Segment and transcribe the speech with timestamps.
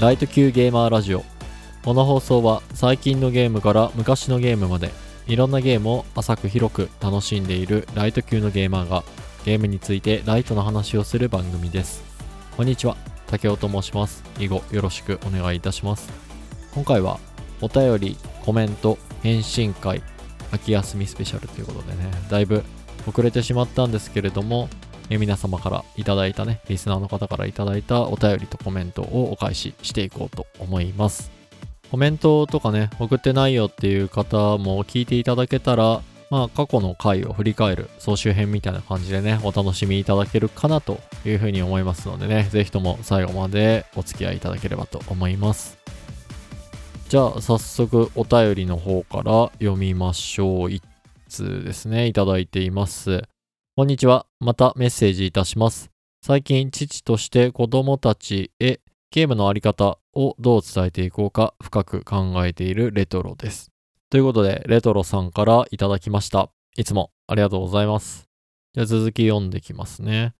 [0.00, 1.24] ライト級ゲーマーラジオ。
[1.84, 4.92] この放送は最近のゲームから昔のゲームまで
[5.26, 9.02] いろんなゲームを浅く広く楽しんでいるライト級のゲーマーが
[9.44, 12.04] ゲームについてライトな話をする番組です。
[12.56, 12.96] こんにちは。
[13.26, 14.22] 竹雄と申します。
[14.38, 16.08] 以後よろしくお願いいたします。
[16.74, 17.18] 今回は
[17.60, 20.00] お便りコメント返信会
[20.52, 22.62] 秋休みスペシャルということでねだいぶ
[23.08, 24.68] 遅れてしまったんですけれども
[25.10, 31.30] え皆様からいただいたね、リスナーの方からいただいたお便りとコメントをお返ししていこうと思います。
[31.90, 45.78] コメントとかね、送ってないよっていう方も聞いていただけたら、まあ過去の回を振り返る総集編みたいな感じでね、お楽しみいただけるかなというふうに思いますのでね、ぜひとも最後までお付き合いいただければと思います。
[47.08, 50.70] じゃあ早速お便りの方から読みましょう。
[50.70, 50.82] 一
[51.30, 53.22] 通ですね、いただいています。
[53.78, 54.26] こんにちは。
[54.40, 55.92] またメッセージいたします。
[56.20, 58.80] 最近、父として子供たちへ
[59.12, 63.70] ゲームのあり方をどう伝えていこうか深く考えているレトロです。
[64.10, 66.50] ということで、レトロさんからいただきました。
[66.76, 68.28] いつもありがとうございます。
[68.74, 70.34] じゃあ続き読んできますね。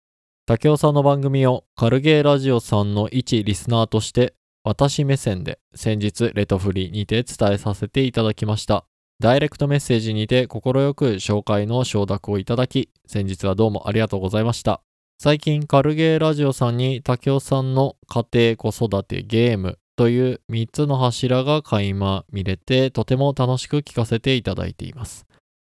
[0.44, 8.84] 竹雄さんの番組をカルゲーラジオさんの一リスナーとして私目線で先日レトフリにて伝えさせていただきました。
[9.20, 10.60] ダイレクトメッセージにて快
[10.94, 14.80] く紹介の承諾をいただき、先日はどうもありがとうございました。
[15.20, 25.26] 最近、カルゲーラジオさんに竹雄さんの家庭子育てゲームという3つの柱が垣間見れて、とても楽しく聞かせていただいています。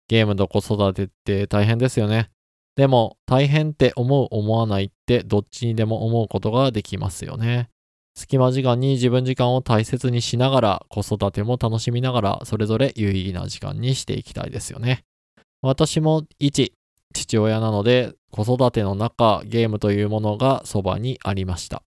[0.07, 2.31] ゲームと子育てって大変ですよね。
[2.75, 7.69] でも、大変って思う思わないってどっちにでも思うことができますよね。
[8.15, 15.03] 隙間時間に自分時間を大切にしながら、子育ても楽しみながら、それぞれ有意義な時間にしていきたいですよね。
[15.61, 16.73] 私も一、
[17.13, 21.83] 父親なので、子育ての中、ゲームというものがそばにありました。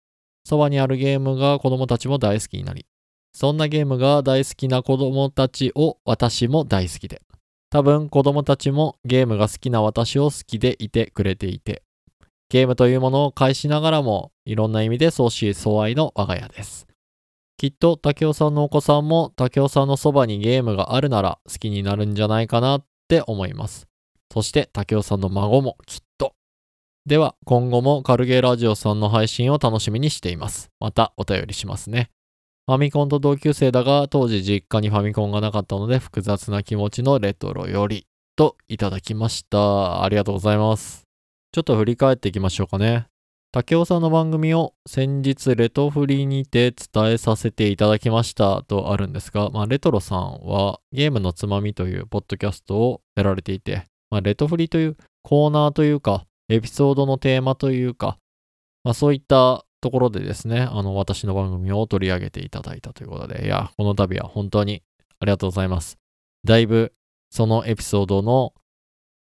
[0.46, 2.86] そばにあるゲームが子供たちも大好きになり、
[3.34, 7.22] そんなゲームが大好きな子供たちを私も大好きで、
[7.70, 11.83] 多分子供たちもゲームが好きな私を好きでいてくれていて、
[12.53, 16.86] ゲームというものを介しながらも、いろんな意味で相思相愛の我が家です。
[17.58, 23.87] きっと竹雄さんのお子さんも竹雄さんのそばにゲームがあるなら好きになるんじゃないかなって思います。
[24.31, 26.36] そして竹雄さんの孫もきっと。
[27.08, 30.70] では今後もカルゲーラジオさんの配信を楽しみにしています。
[30.80, 32.11] またお便りしますね。
[32.67, 40.03] ファミコンと同級生だが当時実家にファミコンがなかったので複雑な気持ちのレトロよりといただきました。
[40.03, 41.02] ありがとうございます。
[41.53, 43.05] ちょっと振り返っていきましょうかね。
[43.52, 58.17] 竹雄さんの番組を先日レトフリにて伝えさせていただきましたとあるんですが、まあ、レトロさんはゲームのつまみというポッドキャストをやられていて、まあ、レトフリというコーナーというか、エピソードのテーマというか、
[58.83, 64.81] まあ、そういったところでですね、あの、私の番組を取り上げていただいたということで、いや、この度は本当に
[65.20, 65.99] ありがとうございます。
[66.45, 66.93] だいぶ
[67.30, 68.55] そのエピソードの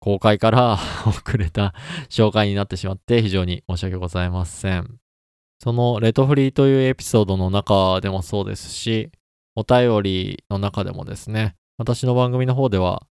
[0.03, 0.73] 公開から
[1.07, 1.73] 遅れた
[2.09, 4.99] 紹介になってしまって非常に申し訳ございません。
[5.59, 9.11] そのレトフリーというエピソードの中でもそうですし、
[9.55, 13.07] お便りの中でもですね、私の番組の方では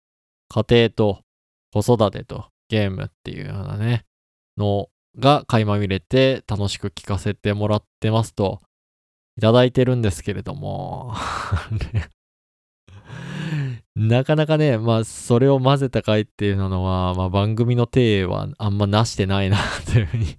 [0.48, 1.20] 家庭と
[1.74, 4.06] 子育てとゲームっていうようなね、
[4.56, 4.88] の
[5.20, 8.62] が垣間見れて楽しく聞かせてもらってますと
[9.38, 11.14] いただいてるんですけれども
[13.96, 20.38] なかなかね、まあ、それを混ぜた回っていうのは、まあ、番組の体はあんまなしてないなというふうに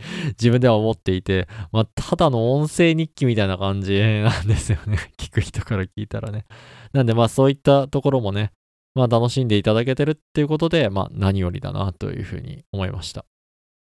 [0.38, 4.98] 自分では思っていて、まあ、ただの音声日記みたいな感じなんですよね。
[5.18, 6.44] 聞く人から聞いたらね。
[6.92, 8.52] なんで、まあ、そういったところもね、
[8.94, 13.24] まあ、楽しんでいただけてるっていうことで、まあ、何よりだなというふうに思いました。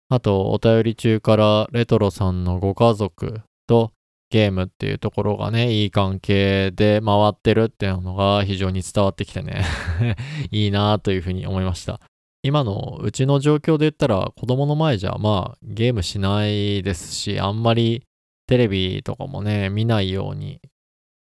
[0.08, 3.92] あと、お便り中からレトロさんのご家族と
[4.32, 9.66] ゲームっていうところがね、いい関係で回ってるっていうのが非常に伝わってきてね
[10.50, 12.00] いいなというふうに思いました。
[12.42, 18.04] 今のうちの状況で言ったら子供の前じゃまあゲームしないですし、あんまり
[18.46, 20.62] テレビとかもね、見ないように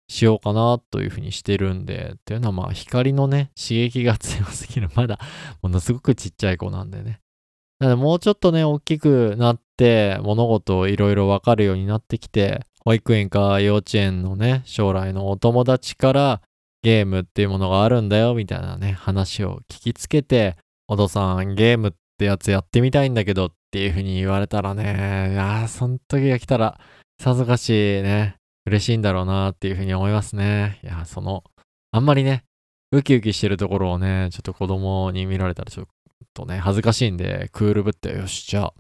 [0.09, 4.89] しようかなというふうにしてるんで、っていうのはまあ光のね、刺激が強すぎる。
[4.95, 5.19] まだ
[5.61, 7.19] ものすごくちっちゃい子なんでね。
[7.81, 16.43] なのでもうちょっとね、大きくなって物事をいろいろわかるようになってきて、保育園か幼稚園のね、将来のお友達から
[16.83, 20.57] ゲームっていうものがあるんだよみたいなね、話を聞きつけて、
[20.89, 26.81] お父さんゲームってやつやってみたいんだけどっていう風に言われたらね、いやー、その時が来たら
[27.21, 28.35] さぞかしね、
[28.67, 30.81] 嬉しいんだろうなっていう風に思いますね。
[30.83, 31.45] いや、その、
[31.93, 32.43] あんまりね、
[32.91, 35.87] ウキウキしてるところをね、ちょっと子供に見られたらちょっ
[36.35, 38.75] とね、恥ずかしいんで、クールぶって、よし、じゃあ、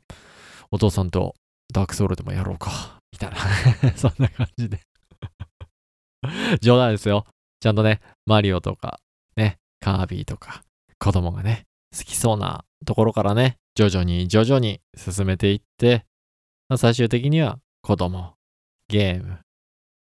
[0.70, 1.34] お父さんと
[1.72, 4.81] ダークソウルでもやろうかみたいな そんな感じで
[6.61, 7.26] 冗談ですよ。
[7.61, 9.00] ちゃんとね、マリオとか、
[9.37, 10.62] ね、カービィとか、
[10.99, 11.67] 子供がね、
[11.97, 16.05] 好きそうなところからね、徐々に徐々に進めていって、
[16.76, 18.35] 最終的には子供、
[18.88, 19.41] ゲーム、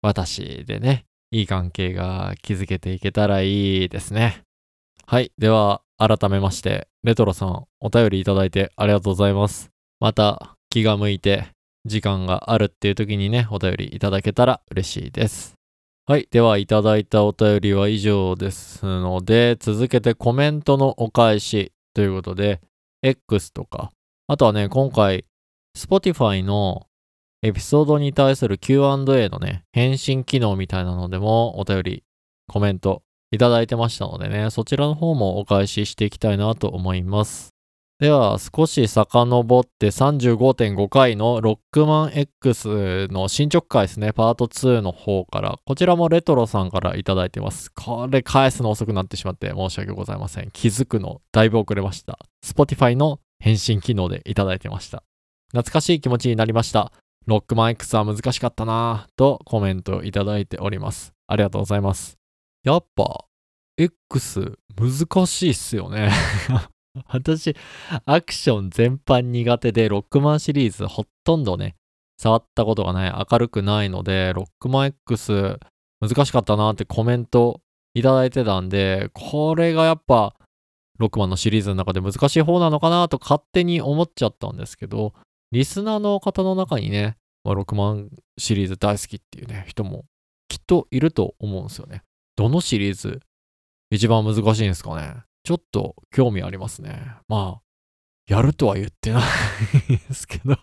[0.02, 4.42] 私でね、いい関係が築けていけたらいいですね。
[5.06, 5.32] はい。
[5.38, 9.70] では、改めまして、レトロさん、お便りいただいてありがとうございます。
[10.00, 11.48] また、気が向いて、
[11.86, 15.54] 時間があるっていう時にね、お便りいただけたら嬉しいです。
[16.06, 16.28] はい。
[16.30, 22.60] では、いただいたお便りは以上ですので、続けてコメントのお返しということで、
[23.02, 23.90] X とか、
[24.28, 25.24] あとはね、今回、
[25.76, 26.86] Spotify の
[27.42, 32.04] エピソードに対する Q&A のね、返信機能みたいなのでもお便り、
[32.48, 33.02] コメント
[33.32, 37.55] いただいてましたのでね、そちらの方もお返ししていきたいなと思います。
[37.98, 47.72] では、少し遡って35.5回のロックマン X の進捗回ですね、パート2の方から、こちらもレトロさんからいただいてます。
[47.72, 50.50] これ返すの遅くなってしまって申し訳ございません。
[50.52, 52.18] 気づくのだいぶ遅れました。
[52.44, 55.02] Spotify の返信機能でいただいてました。
[55.52, 56.92] 懐かしい気持ちになりました。
[57.26, 61.14] ロックマン X は難しかったなぁとコメントいただいております。
[61.28, 62.18] ありがとうございます。
[62.62, 63.24] やっぱ
[63.78, 66.10] X 難しいっすよね
[67.08, 67.54] 私、
[68.04, 71.76] アクション全般苦手で、ロックマンシリーズほとんどね、
[72.18, 75.58] 触ったことがない、明るくないので、ロックマン X
[76.00, 77.60] 難しかったなってコメント
[77.94, 80.34] いただいてたんで、これがやっぱ、
[80.98, 85.12] ロックマンのシリーズの中で難しい方なのかなと勝手に思っちゃったんですけど、
[85.52, 90.06] リスナーの方の中にね、まあ、ロックマンシリーズ大好きっていうね、人も
[90.48, 92.02] きっといると思うんですよね。
[92.34, 93.20] どのシリーズ
[93.90, 95.25] 一番難しいんですかね？
[95.46, 97.06] ちょっと興味ありますね。
[97.28, 97.62] まあ、
[98.26, 99.22] やるとは言ってない
[99.86, 100.58] ですけど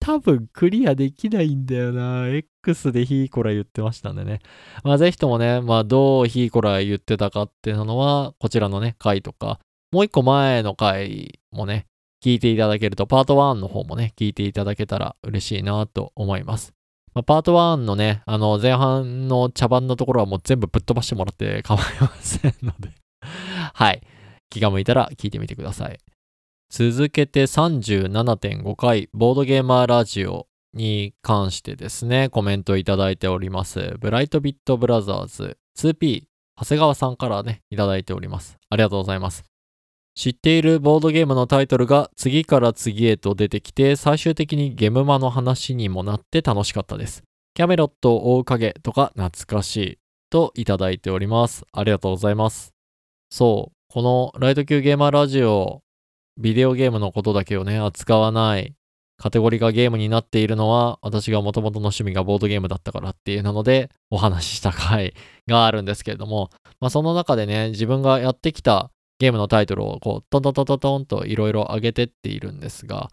[0.00, 2.26] 多分クリアできないんだよな。
[2.26, 4.40] X でヒーコラ言ってましたんでね。
[4.82, 9.60] まあぜひともね、まあどうヒーコラ言ってたかっていうのは、こちらのね、回とか、
[9.92, 11.86] もう一個前の回もね、
[12.24, 16.72] 聞いていただけると、パート1の方もね、聞いていただけたら嬉しいなと思います。
[17.14, 22.90] まあ、パート1のね、あの前半の茶番のところはもう全部ぶっ飛ばしてもらって構いませんので
[23.74, 24.02] はい。
[24.50, 25.98] 気が向いたら聞いてみてください。
[26.70, 33.96] 続けて37.5回、ボードゲーマーラジオに関してですね、コメントいただいております。
[34.00, 36.24] ブライトビットブラザーズ 2P、
[36.58, 38.58] 長谷川さんからね、いただいております。
[38.70, 39.44] ありがとうございます。
[40.14, 47.22] 知っているボードゲームのタイトルが次から次へと出てきて、最終的にゲムマの話にもなって楽しかったです。
[47.54, 49.98] キャメロットを追う影とか懐かしい
[50.30, 51.64] といただいております。
[51.72, 52.71] ありがとうございます。
[53.32, 55.80] そう、このライト級ゲーマーラジオ、
[56.38, 58.74] ビデオゲームのことだけをね、扱わない
[59.16, 65.14] カテゴリーがゲームになっているのは、私が元々の趣味がボードゲームだったからっていうなので、お話しした回
[65.48, 73.08] があるんですけれども、 まあその中でね、自分がやってきたゲームのタイトルをこう、トントントントントンといろいろ上げてっているんですが、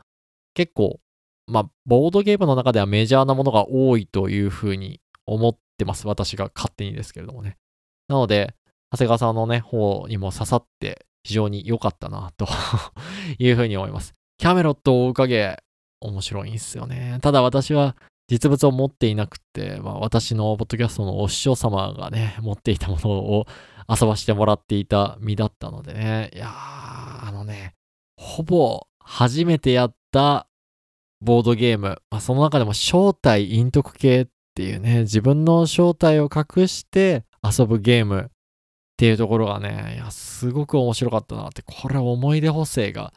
[0.54, 1.00] 結構、
[1.48, 6.10] まあ、ボードゲームの中ではメジャーなものが多いというふうに思ってます。
[6.10, 7.56] 私が勝手にですけれどもね。
[8.10, 8.54] なので、
[8.92, 12.48] 長谷川さんのね、方にも刺さって非常に良かったな、と
[13.38, 14.14] いうふうに思います。
[14.38, 15.58] キャメロットを追う影、
[16.02, 17.20] 面白いんですよね。
[17.22, 17.96] ただ私は
[18.30, 23.48] 実物を持っていなくて、まあ、私のポッドキャストのお師匠様がね、持っていたものを
[23.90, 26.30] 遊ばしてもらっていた身だったのでね。
[26.34, 27.74] いやー、あのね、
[28.18, 30.48] ほぼ初めてやった
[31.22, 38.32] ボードゲーム、まあ、その中でも正体陰徳系っていうね、自分の正体を隠して遊ぶゲーム
[39.00, 43.14] っていうところがね、いや、すごく面白かったなって、これ思い出補正が、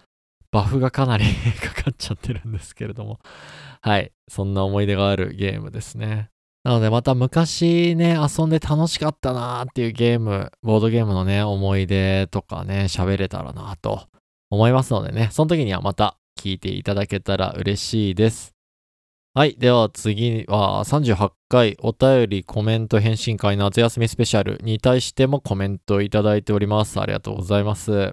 [0.53, 1.25] バフがかなり
[1.61, 3.19] かかっちゃってるんですけれども、
[3.81, 6.29] はい、そんな思い出があるゲームですね。
[6.62, 14.07] なのでまた昔ね、遊んで楽しかったなーっていうゲーム、ボードゲームのね、思い出とかね、喋れたらなと
[14.51, 18.55] 思いますのでね、その時にはまた聞いていただけたら嬉しいです。
[19.35, 19.57] はい。
[19.59, 27.01] では次は38回お便りコメント返信会夏休みスペシャルに対してもコメントいただいております。
[27.01, 28.12] ありがとうございます。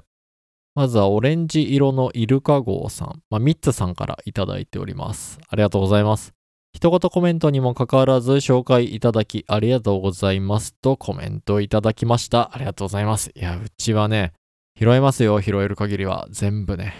[0.75, 5.39] まずはオレンジ色のイルカ号さん、まあ、ミッツさんからいただいております。
[5.49, 6.31] ありがとうございます。
[6.71, 12.51] 一言コメントにもかかわらず紹介いただきありがとうございますとコメントいただきました。
[12.53, 13.31] ありがとうございます。
[13.35, 14.31] いや、うちはね、
[14.79, 16.29] 拾えますよ、拾える限りは。
[16.31, 16.93] 全部ね。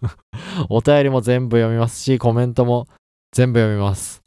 [0.68, 2.86] お便りも全部読みますし、コメントも
[3.36, 4.22] 全部読みます。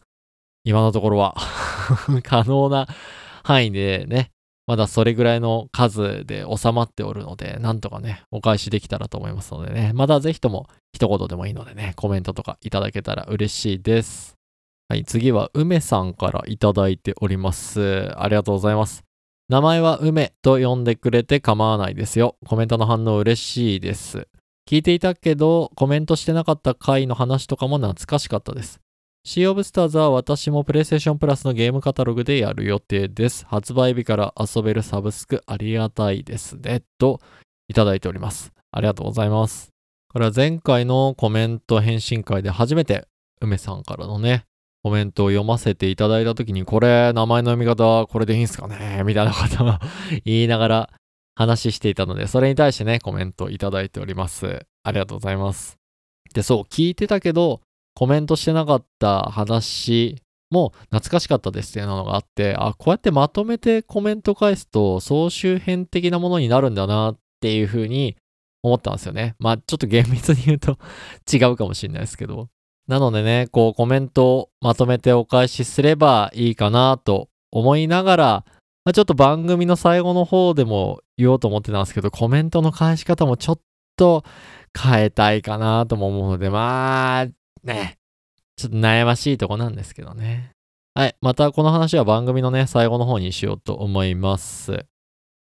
[0.63, 1.35] 今のところは
[2.21, 2.87] 可能な
[3.43, 4.29] 範囲でね、
[4.67, 14.35] まだそれぐらいの数で収まっておるので、なんとかね、お返しできたらと思いますのでね、まだぜひとも一言でもいいのでね、コメントとかいただけたら嬉しいです。
[14.89, 18.13] はい、次は梅さんからいただいております。
[18.15, 19.03] ありがとうございます。
[19.49, 22.35] 名前は梅と呼んでくれて構わないですよ。
[22.45, 24.27] コメントの反応嬉しいです。
[24.69, 28.79] 聞いていたけど、コメントしてなかった回の話とかも懐かしかったです。
[29.25, 33.45] シー・オブ・スターズは私もプレイステーションプラスのゲームカタログでやる予定です。
[33.45, 36.83] 発売日から遊べるサブスクありがたいですね。
[36.97, 37.19] と
[37.67, 38.53] いただいております。
[38.71, 39.69] ありがとうございます。
[40.11, 43.07] これは前回のコメント返信会で初めて
[43.41, 44.45] 梅さんからのね、
[44.83, 49.73] コメントを読ませていただいたときに、これ、名前の読み方、これでいいんすかねみたいなことを
[50.23, 50.89] 言いながら
[51.35, 54.65] 話していたので、それに対してね、コメントいただいております。
[54.83, 55.77] ありがとうございます。
[56.33, 57.61] で、そう、聞いてたけど、
[57.99, 68.15] コメントしてなかった話も懐かしかったですっていうのがあって、あ、こうやってまとめてコメント返すと、総集編的なものになるんだなっていうふうに
[68.63, 69.35] 思ったんですよね。
[69.37, 70.77] まあ、ちょっと厳密に言うと
[71.29, 72.47] 違うかもしれないですけど。
[72.87, 78.25] なのでね、こうコメントをまとめてお返しすればいいかなと思いながら、
[78.85, 83.59] まあ、ちょっと番組の最後の方でも言おうと思ってたんですけど、コメントの返し方もちょっ
[83.97, 84.23] と
[84.73, 87.27] 変えたいかなとも思うので、まあ、
[87.63, 87.97] ね、
[88.55, 90.51] ちょっと悩ましいとこなんですけどね。
[90.93, 91.15] はい。
[91.21, 94.85] またこの話は番組のね、最後の方にしようと思います。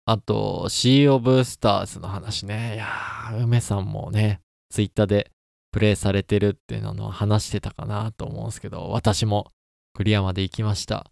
[0.05, 2.75] あと、シー・オブ・スターズの話ね。
[2.75, 5.31] いやー、梅さんもね、ツイッターで
[5.71, 9.51] プレイされてるっていうのを話してたかなと思うんですけど、私も
[9.95, 11.11] クリアまで行きました。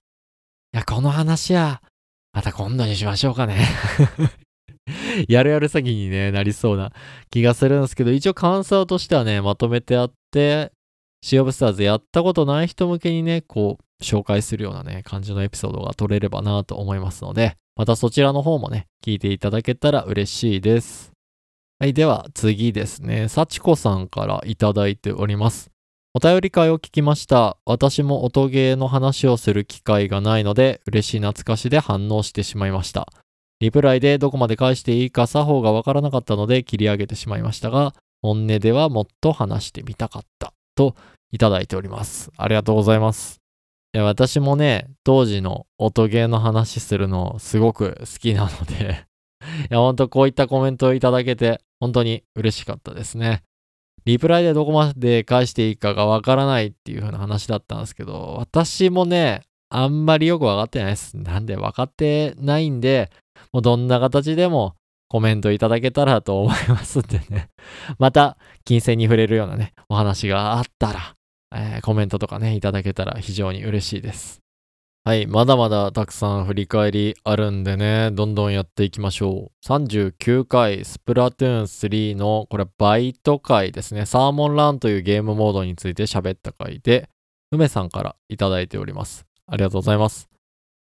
[0.74, 1.82] いや、この話は、
[2.32, 3.66] また今度にしましょうかね。
[5.28, 6.92] やるやる詐欺に、ね、なりそうな
[7.30, 10.72] 気がするんですけど、一応感想としてはね、まとめてあって、
[11.26, 21.10] シー・オブ・スターズやったことない人向けにね、こう、紹介するようなね、感じのエピソードが取れればなと思いますので、またそちらの方もね、聞いていただけたら嬉しいです。
[21.80, 23.26] はい、では次ですね。
[23.26, 25.72] 幸子さんからいただいております。
[26.14, 27.58] お便り会を聞きました。
[27.66, 33.08] 私も音ゲーの話をする機会がないので、嬉しい懐かしで反応してしまいました。
[33.58, 40.52] リプライでどこまで返していいか作法がわからなかったので切り上げてしまいましたが、本音ではもっと話してみたかった。
[40.76, 40.94] と
[41.32, 42.30] いただいております。
[42.36, 43.40] ありがとうございます。
[43.94, 49.06] いや私もね、当時の音ゲーの話するのすごく好きなので、
[49.70, 53.42] いや、ほんとこういったコメントをいただけて、本当に嬉しかったですね。
[54.04, 61.16] リプライでどこまで返していいかがわからないっていう風な話だったんですけど、私もね、あんまりよくわかってないです。
[61.16, 63.10] なんで分かってないんで、
[63.52, 64.74] もうどんな形でも
[65.08, 67.48] コメントいただけたらと思いますんでね。
[67.98, 71.15] また、金銭に触れるようなね、お話があったら、
[71.54, 74.40] えーコメントとかね、いただけたら非常に嬉しいです。
[75.06, 79.66] はい、まだまだたくさん振り返りあるんでね、どんどんやっていきましょう。
[79.66, 84.04] 39回、スプラトゥーン3の、これバイト回ですね。
[84.04, 87.08] サーモンランというゲームモードについて喋った回で、
[87.52, 89.26] 梅さんからいただいております。
[89.46, 90.28] ありがとうございます。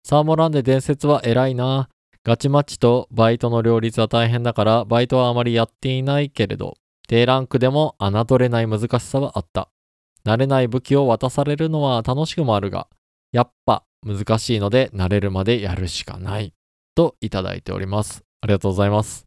[0.03, 1.89] サーモンランで伝説は偉いな。
[2.25, 6.75] ガチマッチとバイトの両立は大変だから、バイトはあまりやっていないけれど、
[7.07, 9.71] 低ランクでも侮れない難しさはあった。
[10.29, 12.89] 慣れない武器を渡されるのは楽しくもあるが、
[13.33, 16.53] やっぱ難しいので慣れるまでやるしかない。
[16.95, 18.25] といただいております。
[18.41, 19.25] ありがとうございます。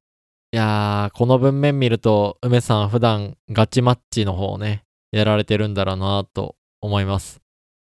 [0.52, 7.40] いやー、この文面見ると、梅さん普段ガチマッチの方をね、やられてるんだろうなと思います。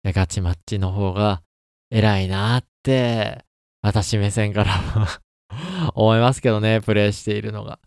[0.06, 1.42] いや、ガチマッチの方が
[1.92, 3.44] 偉いなって、
[3.82, 5.20] 私目線からは
[5.96, 7.80] 思いますけどね、プレイしているのが。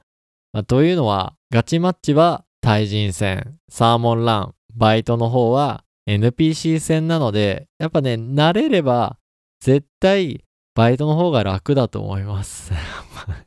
[0.52, 9.18] まあというのは、ガチマッチは対人戦、サーモンラン、バイトの方は NPC 戦なので、やっぱね、慣れれば
[9.61, 12.73] 絶対バイトの方が楽だと思います。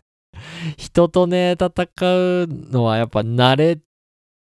[0.77, 1.87] 人とね、戦
[2.43, 3.79] うのはやっぱ慣れ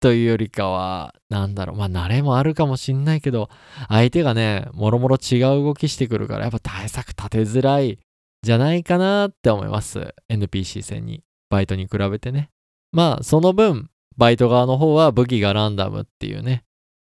[0.00, 3.50] というよりかは、なんだろう、まあ慣れもあるかもしんないけど、
[3.88, 7.98] 相手がね、もろもろ違う動きしてくるから、やっぱ対策立てづらい
[8.42, 10.14] じゃないかなって思います。
[10.30, 12.50] NPC 戦に、バイトに比べてね。
[12.92, 16.65] まあ、その分、バイト側の方は武器がランダムっていうね。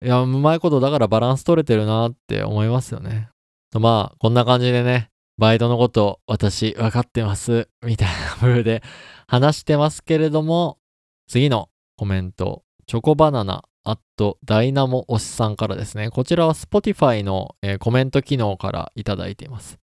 [0.05, 3.31] いや、うまいことだからバランス取れてるなって思いますよね。
[3.75, 8.83] まあ、こんな感じでね、バイトのこと私分かってます、みたいな風で
[9.27, 10.79] 話してますけれども、
[11.27, 19.79] 次のコメント、チョコバナナ、あとダイナモ推しさんからですね、こちらは Spotify の、えーコメント機能からいただいています。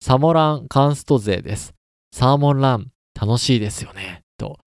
[0.00, 1.74] サモランカンスト勢です。
[2.12, 4.22] サーモンラン楽しいですよね。
[4.36, 4.58] と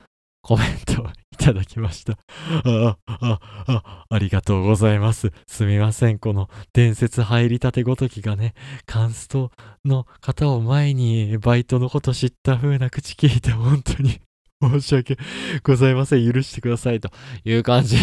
[0.45, 2.19] コメントいただきました。
[2.65, 5.31] あ、あ、あ、ありがとうございます。
[5.47, 6.19] すみません。
[6.19, 8.53] この伝説入りたてごときがね、
[8.85, 9.49] カンスト
[9.85, 14.21] の方を前にバイトのこと知った風な口聞いて本当に
[14.61, 15.17] 申し訳
[15.63, 16.31] ございません。
[16.31, 17.09] 許してくださいと
[17.43, 17.97] いう感じ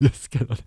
[0.00, 0.62] ですけどね。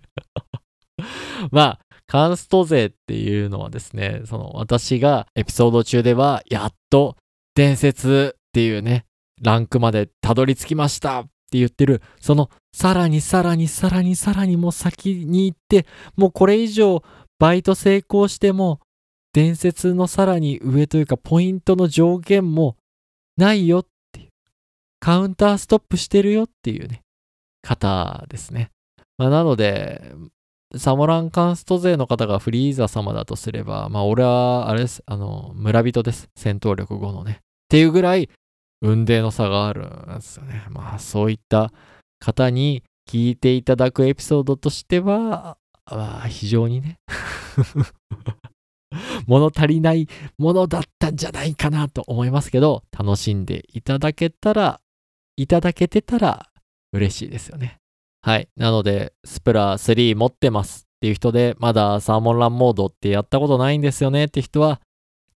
[1.50, 7.16] まあ、カンスト勢っていうのはですね、その私がエピソード中では、やっと
[7.56, 9.04] 伝説っていうね、
[9.42, 17.02] ランクまでたどり着きましたって言ってる、そのさらにさらにさらにさらにもう先に行って、もうこれ以上
[17.38, 18.80] バイト成功しても、
[19.32, 22.76] 伝説のさらに上というかポイントの上限も
[23.36, 24.28] ないよっていう。
[25.00, 27.02] カウンターストップしてるよっていうね、
[27.62, 28.70] 方ですね。
[29.18, 30.12] まあ、なので、
[30.76, 36.28] サモランカンスト勢の方がフリーザ様だとすれば、まあ俺は、あれです、あの、村人です。
[36.36, 37.40] 戦闘力5のね。
[37.40, 38.30] っていうぐらい、
[38.82, 40.64] 運命の差があるんですよね。
[40.68, 41.72] まあそういった
[42.18, 46.98] 方に聞いていただくエピソードとしては、あ非常にね
[49.26, 50.08] 物足りない
[50.38, 54.80] ものだったんじゃないかなと思いますけど、楽しんでいただけたら、
[55.36, 56.48] いただけてたら
[56.92, 57.78] 嬉しいですよね。
[58.20, 58.48] はい。
[58.56, 64.80] なので、スプラ3持ってますっていう人で、まだサーモンランモードってやったことないんですよねって人は、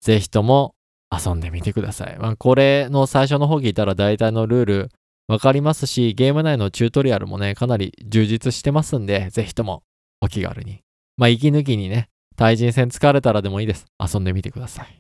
[0.01, 0.74] ぜひとも
[1.19, 2.17] 遊んでみてください。
[2.19, 4.91] まあ、これの最初の方聞いたら大体のルール
[5.27, 9.83] わかりますし、ゲーム内のチュートリアルもね、かなり充実してますんで、ぜひとも
[10.21, 10.81] お気軽に。
[11.17, 13.87] まあ、息抜きにね、対人戦疲れたらでもいいです。
[14.01, 14.99] 遊んでみてください。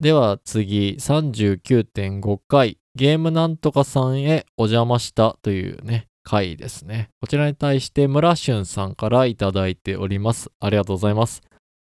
[0.00, 7.10] では次、39.5回、ゲームなんとかさんへお邪魔したというね、回ですね。
[7.20, 10.50] こちらに対して村俊さんからいただいております。
[10.58, 11.42] ありがとうございます。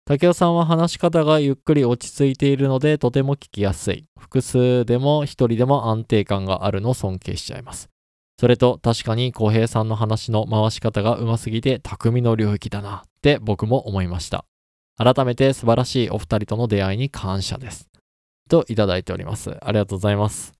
[0.06, 4.04] 竹雄さんは話し方がゆっくり落ち着いているのでとても聞きやすい。
[4.18, 7.88] 複数でも一人でも安定感があるのを尊敬しちゃいます。
[8.38, 14.44] それと確かに小平さんの話の回し方がうますぎて匠の領域だなって僕も思いました。
[14.98, 17.88] 改めて素晴らしいお二人との出会いに感謝です。
[18.50, 19.56] といただいております。
[19.62, 20.52] ありがとうございます。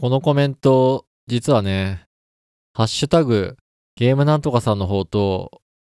[0.00, 2.04] このコメント、実はね、
[2.74, 3.56] ハッシュタグ、
[3.96, 5.50] ゲームなんとかさんの方と、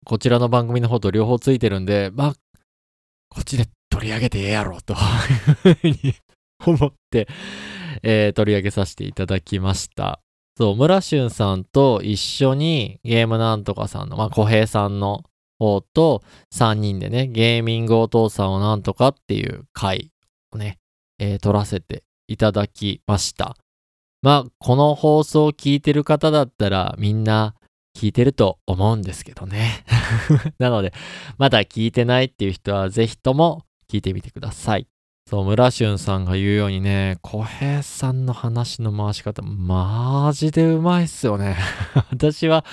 [0.06, 2.36] こちらの番組の方と両方ついてるんで、まあ、
[3.36, 4.96] こっちで取り上げてええやろ、 と
[6.66, 7.27] 思って、
[8.01, 10.22] えー、取り上げさせていただきました。
[10.57, 15.24] そう、村俊さんと一緒にゲームなんとかさんの、まあ、小平さんの
[15.60, 20.12] 方と3人でね、ゲーミングお父さんをなんとかっていう回
[20.53, 20.77] をね、
[21.20, 23.57] えー、撮らせていただきました。
[24.22, 27.53] まあ、この放送を聞いてる方だったらみんな
[27.96, 29.86] 聞いてると思うんですけどね。
[30.60, 30.94] なので、
[31.38, 34.88] まだ聞いてないっていう人はぜひとも聞いてみてください。
[35.27, 41.58] そう、村俊さんが言うようにね、小平さんの話の回し方、マジでうまいっすよね。
[42.12, 42.64] 私は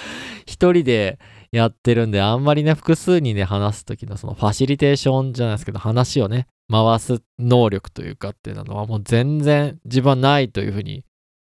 [0.45, 1.19] 一人で
[1.51, 11.05] やってるんで、あんまりね、複数人で話す時のそのファシリテーションじゃないですけど、話をね、回す能力というかっていうのはもう全然自分はないというふうに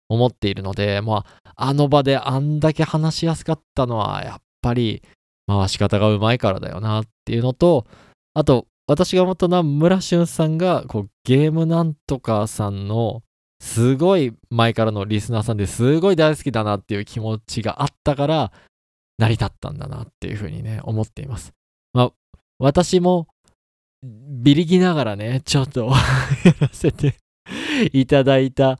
[0.10, 5.02] 思っているので、まあ、あの場であんだけ話しやすかったのは、やっぱり
[5.48, 7.86] 回し方がうまいからだよなっていうのと、
[8.34, 13.24] あと、私が思ったのは村俊さんがこうゲームなんとかさんの
[13.62, 18.52] すごい前からのリスナーさんですごい大好きだなっていう気持ちがあったから
[19.18, 21.54] 成り立ったんだなっていうふうにね思っています。
[21.94, 22.12] まあ
[22.60, 23.28] 私も
[24.04, 25.88] ビリギながらねちょっと
[26.44, 27.16] やらせて
[27.94, 28.80] いただいた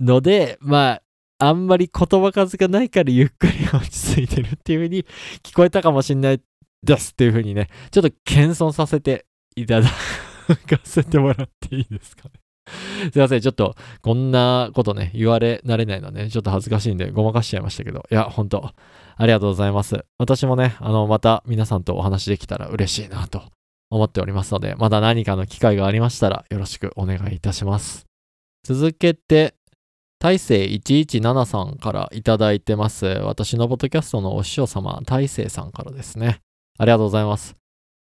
[0.00, 1.02] ので、まあ、
[1.38, 5.04] あんまり言葉数がないからゆっくり落ち着いてるっていう風に
[5.42, 6.40] 聞こえたかもしんない
[6.82, 7.12] です。
[7.12, 12.30] っていう風にね、ちょっと謙遜させていただかせてもらっていいですかね。
[13.12, 13.40] すいません。
[13.40, 16.94] ちょっと、こんなことね、言われ慣れないので、ね、ちょっと恥ずかしい。
[16.94, 17.62] んで、ごまかしちゃい。
[17.62, 18.14] ましたけど、い。
[18.14, 18.72] や、ほんと、
[19.16, 19.72] ありがとうござい。
[19.72, 20.04] ます。
[20.18, 23.08] 私もね、あの、また皆さんとお話できたら嬉しい。
[23.08, 23.42] なと
[23.90, 27.36] 思っておりますので、まだ何かの機会がありましたら、よろしくお願い。
[27.36, 27.40] い。
[27.40, 28.06] たします。
[28.64, 29.54] 続けて、
[30.18, 33.06] 大勢117さんからいただいてます。
[33.06, 36.40] 私のポッドキャストのお師匠様、大勢さんからですね。
[36.78, 37.54] ありがとうございます。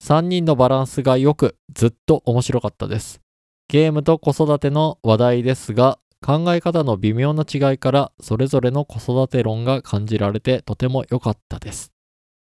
[0.03, 3.21] 3人のバランスが良く、ずっと面白かったです。
[3.69, 11.93] ゲームと子育ての話題ですが、考え方の微妙な違いからそれぞれの子育て論が感じられてとても良かったです。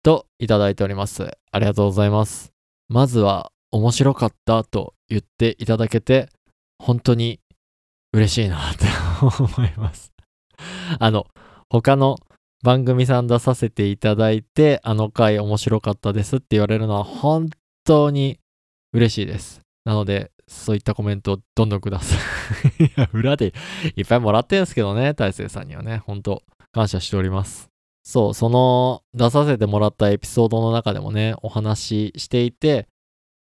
[0.03, 1.37] といただいております。
[1.51, 2.53] ありがとうございます。
[2.89, 6.29] まずは面白かったと言っていただけて
[6.77, 7.39] 本当に
[8.15, 8.85] 嬉しいなって
[9.21, 10.13] 思います。
[10.99, 11.27] あの、
[11.69, 12.17] 他の
[12.63, 17.49] 番組さん出させていただいて、あの回面白かったですって言われるのは本
[17.83, 18.39] 当に
[18.93, 19.59] 嬉しいです。
[19.83, 22.15] なので、そういったコメントをどんどんくださ
[22.79, 23.53] い、 裏で
[23.97, 27.69] いっぱいもらってるんすけどね、大勢さんにはね、本当感謝しております。
[28.03, 32.87] そう、その出させてもらったエピソードの中でもね、お話ししていて、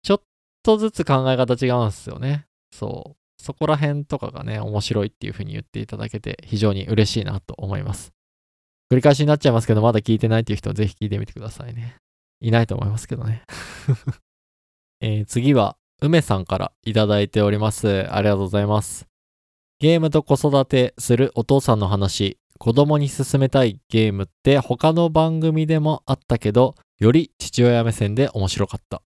[0.03, 0.21] ちょっ
[0.63, 2.45] とずつ考え方違うんですよね。
[2.73, 3.24] そう。
[3.45, 8.11] そこら辺とかがね、面白いっていう風に言っていただけて非常に嬉しいなと思います。
[8.91, 11.97] 繰り返しになっちゃいますけど、まだ聞いてないっていう人はぜひ聞いてみてくださいね。
[12.41, 13.43] いないと思いますけどね。
[14.99, 18.11] えー次は、梅さんからいただいております。
[18.11, 19.05] ありがとうございます。
[19.79, 29.03] ゲームと子育てするお父さんの話、子供に勧めたいゲームって他の番組でもあったけど、より父親目線で面白かった。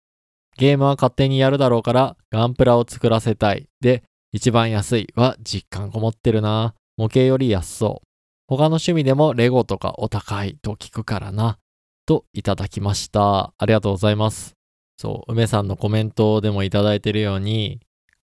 [0.58, 3.70] ゲームは勝手にやるだろうから、ガンプラを作らせたい。
[3.80, 6.76] で、一番安いは実感こもってるな。
[6.98, 8.08] 模型より安そう。
[8.48, 11.58] 他の趣味でもレゴとかお高いと聞くからな。
[12.06, 13.54] といただきました。
[13.58, 14.56] ありがとうございます。
[14.98, 17.80] そう、梅さんのコメントでもいただいてるように、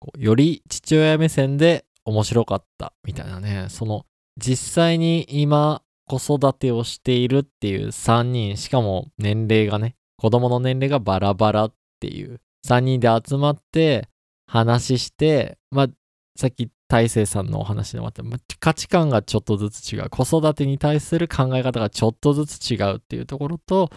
[0.00, 4.04] こうより父親目線で面白かったみたいなね、その
[4.36, 14.08] 実際に今子育てをしているっていう3人、しかも年齢がね、子供の年齢がバラバラっていう3人で集まって
[14.46, 15.88] 話して、まあ、
[16.36, 20.10] さっき大勢さんのお話でもあった、まあ価値観がちょっとずつ違う。
[20.10, 23.90] 子育てに対する考え方がちょっとずつ違うっていうところと、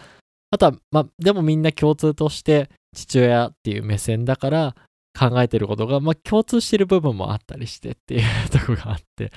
[0.50, 4.74] あとは、まあ、でもみんな共通として父親っていう目線だから
[5.18, 9.30] 考えてることが、まあ、共通してる部分もあったりしてっていうとこがあって、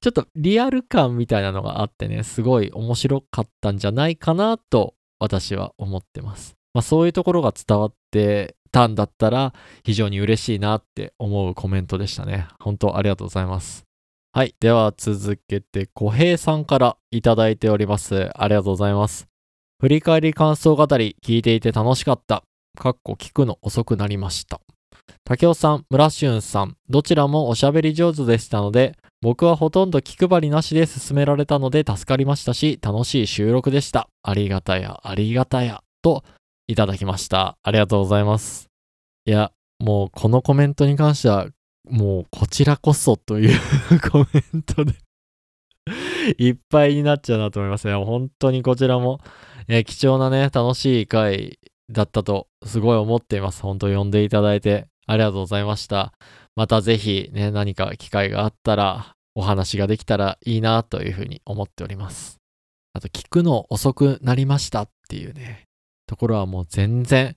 [0.00, 6.54] ちょっとリアル感みたいなのがあってね、すごい面白かったんじゃないかなと私は思ってます。
[6.72, 12.48] まあ、そういうところが伝わってたんだったら非常に嬉しいなって思うコメントでしたね。
[12.58, 13.84] 本当ありがとうございます。
[14.32, 14.56] はい。
[14.58, 18.32] では続けて、小平さんからいただいております。
[18.34, 19.28] ありがとうございます。
[19.80, 22.42] 振り返り感想語り聞いていて楽しかった。
[22.76, 24.60] かっこ聞くの遅くなりました。
[25.22, 34.08] 竹雄さん、村俊さん、どちらもおしゃべり上手でしたので、僕はほとんど気配りなしで進められたので助かりましたし、楽しい収録でした。
[34.24, 36.24] ありがたや、ありがたや、と
[36.66, 37.58] いただきました。
[37.62, 38.68] ありがとうございます。
[39.26, 41.48] いや、もうこのコメントに関しては、
[41.90, 43.58] もうこちらこそという
[44.10, 44.24] コメ
[44.58, 44.94] ントで
[46.38, 47.94] いっぱいになっちゃうなと思いますね。
[47.94, 49.20] 本当にこちらも、
[49.68, 51.58] えー貴重なね、楽しい回
[51.90, 53.62] だったとすごい思っています。
[53.62, 56.12] 本当呼んでいただいてありがとうございました。
[56.56, 62.38] またぜひね、何か機会があったらお話ができたらいいなというふうに思っております。
[62.92, 65.63] あと、聞くの遅くなりましたっていうね、
[66.06, 67.36] ところはもう全然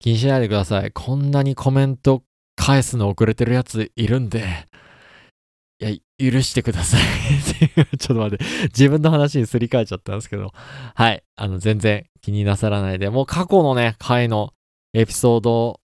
[0.00, 0.92] 気にしないでください。
[0.92, 2.22] こんなにコメント
[2.56, 4.66] 返すの遅れてるやついるんで、
[5.78, 5.84] い
[6.18, 7.00] や、許してください。
[7.98, 8.44] ちょっと待って。
[8.68, 10.52] 自分の話にすり替えちゃったんですけど。
[10.94, 11.22] はい。
[11.36, 14.54] あの、全然気になさらないで、もう過去のね、回の
[14.94, 15.80] エピソード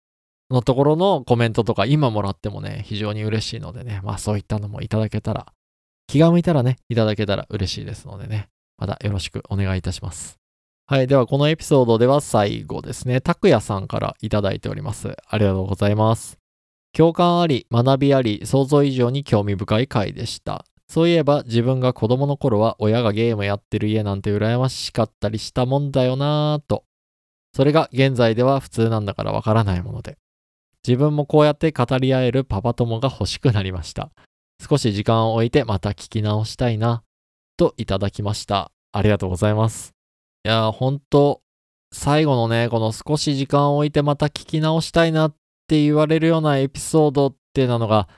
[0.50, 5.52] のところのコメントとか今もらってもね、非常に嬉しいのでね、まあそういったのもいただけたら、
[6.06, 10.38] 気が向いたらね、いただけたら嬉しいですのでね、またよろしくお願いいたします。
[10.90, 11.06] はい。
[11.06, 15.14] では、このエピソードでは最後ですね、拓也さんからいただいております。
[15.28, 16.38] ありがとうございます。
[16.94, 20.64] 共感あり、学びあり、想像以上に興味深い回でした。
[20.88, 26.84] そういえば自分が子供の頃は親がゲームやってる家なんて羨ましかったりしたもんだよなぁと。
[27.54, 30.16] それが現在では普通なんだからわからないもので。
[30.86, 34.10] 自分もこうやって語り合えるパパ友が欲しくなりました。
[34.66, 37.02] 少し時間を置いてまた聞き直したいな、
[37.58, 38.72] といただきました。
[38.92, 39.97] ありがとうございます。
[40.44, 41.42] いやー、ほんと、
[41.92, 45.34] 最後のね、この少し時間を置いてまた聞き直したいなっ
[45.66, 48.08] て言われるようなエピソードってなのが、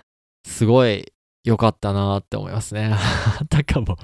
[0.45, 1.13] すごい
[1.45, 2.91] 良かったなって思いますね。
[2.93, 3.97] あたかも、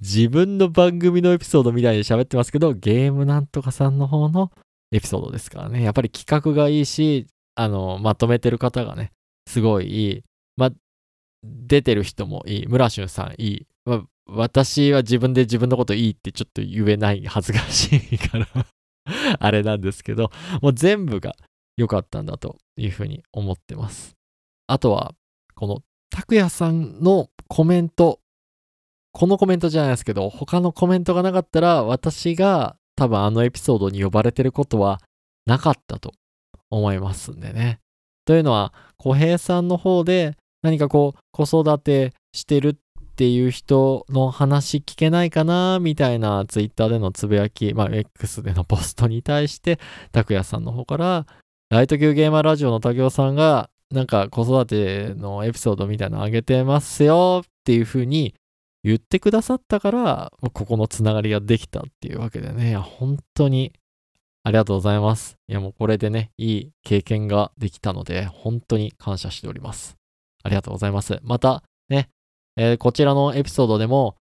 [0.00, 4.52] 自分の番組のエピソードみたいに喋ってますけど、ゲームなんとかさんの方の
[4.92, 5.82] エピソードですからね。
[5.82, 9.12] やっぱり企画がいいし、あの、まとめてる方がね、
[9.48, 10.22] すごいいい。
[10.56, 10.70] ま、
[11.42, 12.66] 出てる人もいい。
[12.66, 13.66] 村俊さんいい。
[13.84, 18.46] ま、私は自分で自分のこといいってちょっと言えない恥ずかしいから
[19.38, 20.30] あれなんですけど、
[20.62, 21.36] もう全部が
[21.76, 24.16] 良かったんだというふうに思ってます。
[24.66, 25.14] あとは、
[25.54, 28.20] この拓也さんのコメント、
[29.12, 35.00] このコメントじゃないですけど、他のコメントがなかったら、私が多分あのエピソードに呼ばれてることは
[35.46, 36.12] なかったと
[36.70, 37.80] 思いますんでね。
[38.24, 42.76] というのは、小平さんの方で何かこう、子育てしてるっ
[43.14, 49.78] っていう人の話聞けないかなみたいなツイッターでのつぶやき、まあ X でのポストに対して、
[50.10, 51.26] 拓也さんの方から、
[51.70, 58.34] ライト級ゲーマーラジオの竹雄さんが、なんか子育てのエピソードみたいなのあげてますよっていう風に
[58.82, 63.72] 言ってくださったから、ここのつながりができたっていうわけでね、いや、本当に
[64.42, 65.36] ありがとうございます。
[65.46, 69.96] いや、もうこれでね、いい経験ができたので、本当に感謝しております。
[70.42, 71.20] ありがとうございます。
[71.22, 72.08] また、ね、
[72.56, 74.16] えーこちらのエピソードでも、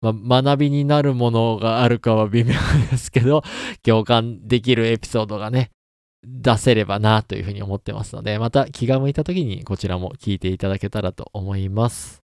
[0.00, 2.54] ま、学びになるものがあるかは微妙
[2.90, 3.42] ですけど、
[3.82, 5.70] 共感できるエピソードがね、
[6.24, 12.22] 出せればなというふうに思ってますので、また気が向いた時にこちらも聞いていただけたらと思います。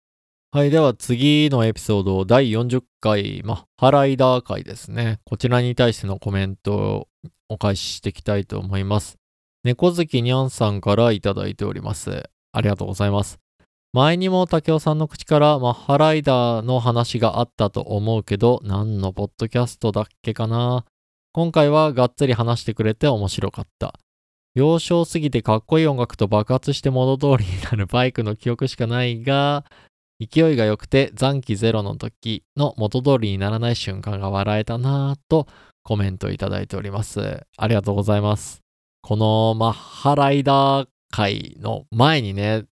[0.53, 5.19] はい、では次のエピソード第40回、ま、ハライダー回ですね。
[5.25, 7.09] こちらに対してのコメントを
[7.49, 9.17] お返ししていきたいと思います。
[9.65, 12.31] 猫好きにゃんさんからいただいております。
[12.53, 13.46] ありがとうございます。
[13.93, 20.85] 前にも竹雄さんの口からマッハライダーの話があったと思うけど、何のポッドキャストだっけかな
[21.33, 23.95] 今回はがっつり話してくれて面白かった。
[24.55, 29.65] 幼少すぎてかっこいい音楽と爆発して元通りになるバイクの記憶しかないが、
[30.19, 35.47] 勢いが良くて残機ゼロの時の元通りにならない瞬間が笑えたなぁと
[35.83, 37.45] コメントいただいております。
[37.57, 38.61] ありがとうございます。
[39.03, 42.65] このマッハライダー会の前にね、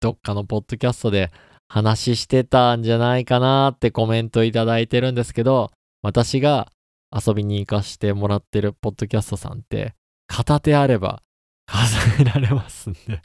[0.00, 1.30] どっかのポッドキャストで
[1.68, 5.70] 話してたんじゃないかなってコメントいただいてるんですけど、
[6.02, 6.72] 私が
[7.12, 9.94] 遊びに行かしてもらってるポッドキャストさんって、
[10.26, 11.22] 片手あれば
[11.66, 13.22] 数えられますんで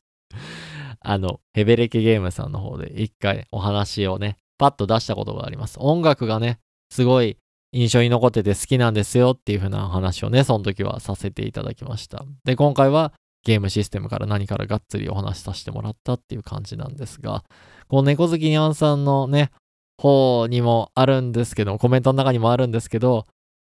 [1.02, 5.78] あの、ヘベレケゲームさんの方で一回お話をね、パッと出したことがあります。
[5.80, 7.38] 音楽がね、すごい
[7.74, 12.26] 印象に残ってて好きなんですよっていう風な話をね、その時はさせていただきました。
[12.44, 13.14] で、今回は
[13.46, 17.46] ゲームシステムから何からがっつりお話しさせてもらったっていう感じなんですが、
[17.88, 19.52] この猫好きにゃんさんのね、
[19.98, 23.26] 方にもあるんですけど、コメントの中にもあるんですけど、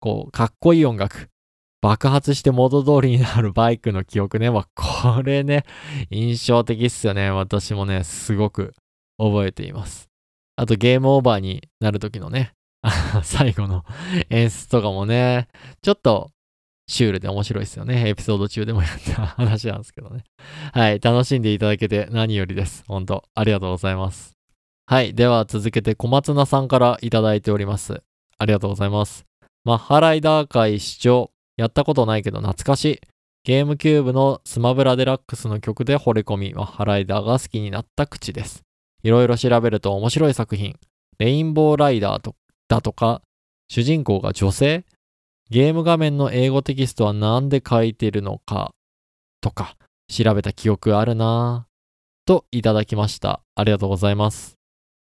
[0.00, 1.28] こう、かっこいい音楽、
[1.80, 5.64] 爆発して元通りになるバイクの記憶ね、まあ、これね、
[6.10, 7.30] 印象的っすよね。
[7.30, 8.74] 私もね、すごく
[9.18, 10.08] 覚えています。
[10.56, 12.52] あとゲームオーバーになる時のね、
[13.22, 13.84] 最後の
[14.30, 15.46] 演出とかもね、
[15.82, 16.30] ちょっと
[16.88, 18.08] シュールで面白いですよね。
[18.08, 20.24] エピソード中でもやった話なんですけどね。
[20.72, 21.00] はい。
[21.00, 22.82] 楽しんでいただけて何よりです。
[22.88, 24.32] 本当ありがとうございます。
[24.86, 25.14] はい。
[25.14, 28.02] では続けて小松菜さんからいただいております。
[28.38, 29.26] ありがとうございます。
[29.64, 31.30] マッハライダー会視聴。
[31.58, 33.00] やったことないけど懐かしい。
[33.44, 38.62] ゲームキューブのスマブラデラックスの曲で惚れ込み、マッハライダーが好きになった口です。
[39.02, 40.76] いろいろ調べると面白い作品。
[41.18, 42.32] レインボーライダー
[42.68, 43.22] だとか、
[43.68, 44.84] 主人公が女性？
[45.50, 48.72] ゲーム画面の英語テキストは何で書いてるのか
[49.40, 49.76] とか
[50.12, 53.40] 調べた記憶あるなぁといただきました。
[53.54, 54.54] ありがとうございます。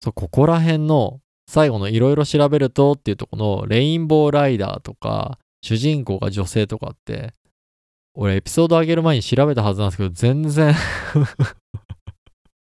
[0.02, 7.32] そう、ここら辺の最後のいろいろ調べるとっていうとこのレインボーライダーとか主人公が女性とかって
[8.14, 10.74] 俺エピソード上げる前に調べたはずなんですけど全然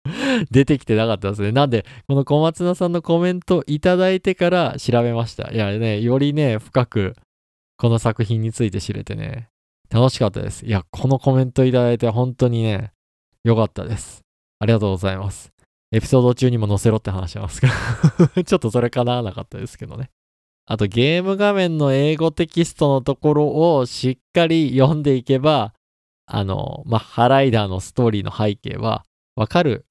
[0.50, 1.52] 出てきてなかったですね。
[1.52, 5.50] なんで、この小松菜さんのコメントいただいてから調べました。
[5.50, 7.16] いやね、よりね、深く
[7.76, 9.48] この作品について知れてね、
[9.90, 10.66] 楽しかったです。
[10.66, 12.92] いや、このコメントいただいて本当にね、
[13.44, 14.22] 良かったです。
[14.58, 15.52] ありがとうございます。
[15.92, 20.10] エピソード中にも載せろって話しますけど ちょっとそれ叶わなかったですけどね。
[20.66, 25.74] あとゲーム画面の英語テキストのところをしっかり読んでいけば、
[26.26, 29.04] あの、マッハライダーのストーリーの背景は
[29.36, 29.86] わかる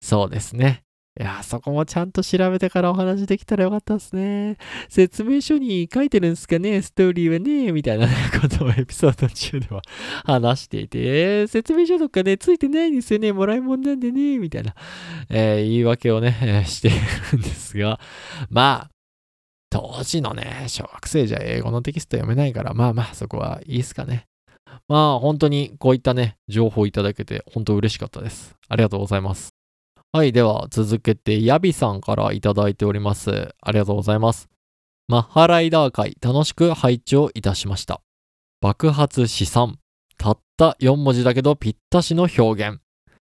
[0.00, 0.83] そうですね。
[1.20, 4.56] いや、そこもちゃんと調べてからお話できたらよかったですね。
[4.88, 8.08] 説明書に書いてるんですかね、ストーリーはね、みたいな
[8.40, 9.82] ことをエピソード中では
[10.24, 14.74] 話していて、説明書とかね、ついてないんですよね、もらい物なんでね、みたいな、
[15.30, 16.90] えー、言い訳をね、 してい
[17.30, 18.00] るんですが、
[18.50, 18.90] まあ、
[19.70, 24.26] 当時のね、小学生じゃ英語のテキスト読めないから、まあまあ、そこはいいっすかね。
[24.88, 28.56] まあ、本当にこういったね、情報いただけて、本当嬉しかったです。
[28.68, 29.53] ありがとうございます。
[30.14, 33.52] はい、では続けて、ヤビさんからいただいております。
[33.60, 34.48] ありがとうございます。
[35.08, 38.00] マッハライダー会、楽しく配置をいたしました。
[38.60, 39.80] 爆発資産。
[40.16, 42.78] たった4文字だけどぴったしの表現。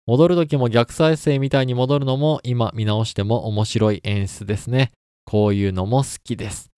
[0.08, 4.90] 戻る時も逆再生みたいに戻るのも今見直しても面白い演出ですね。
[5.26, 6.72] こういうのも好きです。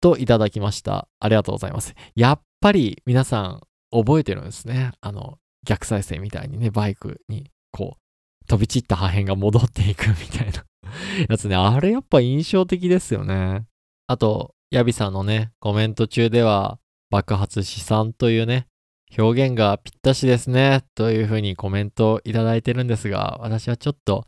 [0.00, 1.06] といただきました。
[1.20, 1.94] ありがとうございます。
[2.14, 3.60] やっぱり皆さん
[3.92, 4.92] 覚えてるんですね。
[5.02, 8.09] あの、逆再生みたいにね、バイクにこう
[8.50, 10.64] 飛び散った破片が戻っていくみたいな
[11.30, 11.54] やつね。
[11.54, 13.64] あれやっぱ印象的ですよね。
[14.08, 18.66] あと、ヤビさんのね、コメント中では、爆発資産というね、
[19.16, 24.26] 表現がぴったしですね、というふうにコメントをいただいてるんですが、私はちょっと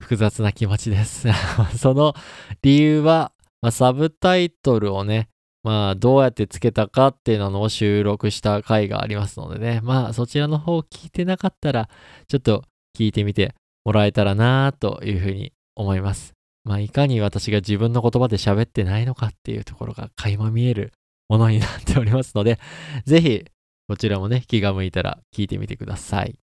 [0.00, 1.28] 複雑な気持ちです
[1.76, 2.14] その
[2.62, 5.28] 理由は、まあ、サブタイトルをね、
[5.64, 11.88] まあ、どうやってつけたかっていうのを収録した回がありますのでね、まあ、そちらの方聞いてなかったら、
[12.28, 12.64] ちょっと
[12.96, 13.54] 聞いてみて
[13.84, 16.34] もらえたらなというふうに思います。
[16.64, 20.92] まあ、いかに私が自分の言葉で喋ってないのかっていうところが垣間見える
[21.28, 22.58] ものになっておりますので、
[23.04, 23.44] ぜひ、
[23.86, 26.38] こちらもね、気が向いたら聞いてみてください。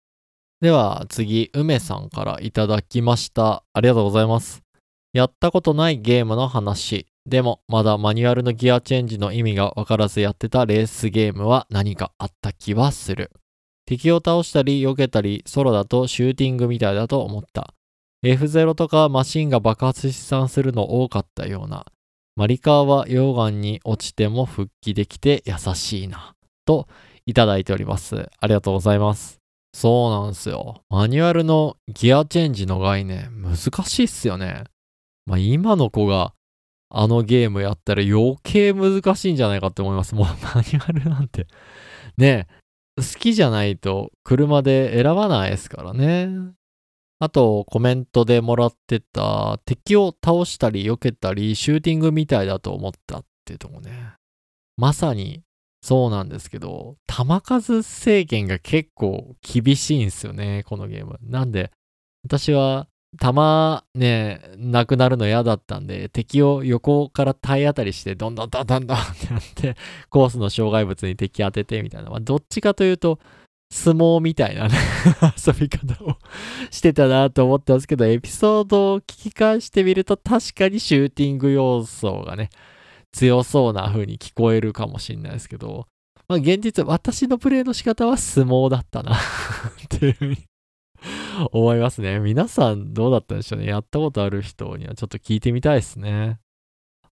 [0.62, 3.62] では次、梅さんからいただきました。
[3.74, 4.62] ありがとうございます。
[5.12, 7.06] やったことないゲームの話。
[7.26, 13.30] でも、まだマニュアルのギアチェンジの意味がわからずやってたレースゲームは何かあった気はする。
[13.86, 17.72] 敵を倒したり避けたりソロだとシューティングみたいだと思った。
[18.24, 21.86] F0 とかマシンが爆発飛散するの多かったような。
[22.34, 26.34] マリカーは溶岩に落ちても復帰できて優しいな。
[26.66, 26.88] と
[27.24, 28.28] いただいております。
[28.40, 29.38] ありがとうございます。
[29.72, 30.82] そうなんですよ。
[30.90, 34.64] マニュアルのギアチェンジの概念難しいっすよね。
[35.26, 36.32] まあ今の子が
[36.88, 40.14] あのゲームやったら余計難しいんじゃないかって思います。
[40.14, 41.46] もうマニュアルなんて
[42.16, 42.65] ねえ
[42.96, 46.30] 好きじゃないと車で選ばないですからね。
[47.18, 54.12] あと、コメントでもらってた、敵を倒したり避けたり、シューティングみたいだと思ったっていうとこね。
[54.76, 55.42] まさに
[55.82, 61.18] そうなんですけど、弾数制限が結構厳しいんですよね、このゲーム。
[61.22, 61.70] なんで、
[62.24, 69.76] 私は弾ね、なくなるの嫌だったんで、敵を横から体当たりして、どんどんどんどんどんってやって、
[70.10, 72.10] コースの障害物に敵当ててみたいな。
[72.10, 73.18] まあ、どっちかというと、
[73.70, 74.74] 相撲みたいなね
[75.44, 76.18] 遊び方を
[76.70, 82.50] してたなと思ったんですけど、エピソードを聞き返してみると確かにシューティング要素がね、
[83.12, 85.86] 強そうな風に聞こえるかもしれないですけど、
[86.28, 89.18] まあ現実私のプレイの仕方は相撲だったな っ
[89.88, 90.38] ていう風に
[91.52, 92.18] 思いますね。
[92.18, 93.66] 皆さんどうだったでしょうね。
[93.66, 96.38] やったことある人にはちょっと聞いてみたいですね。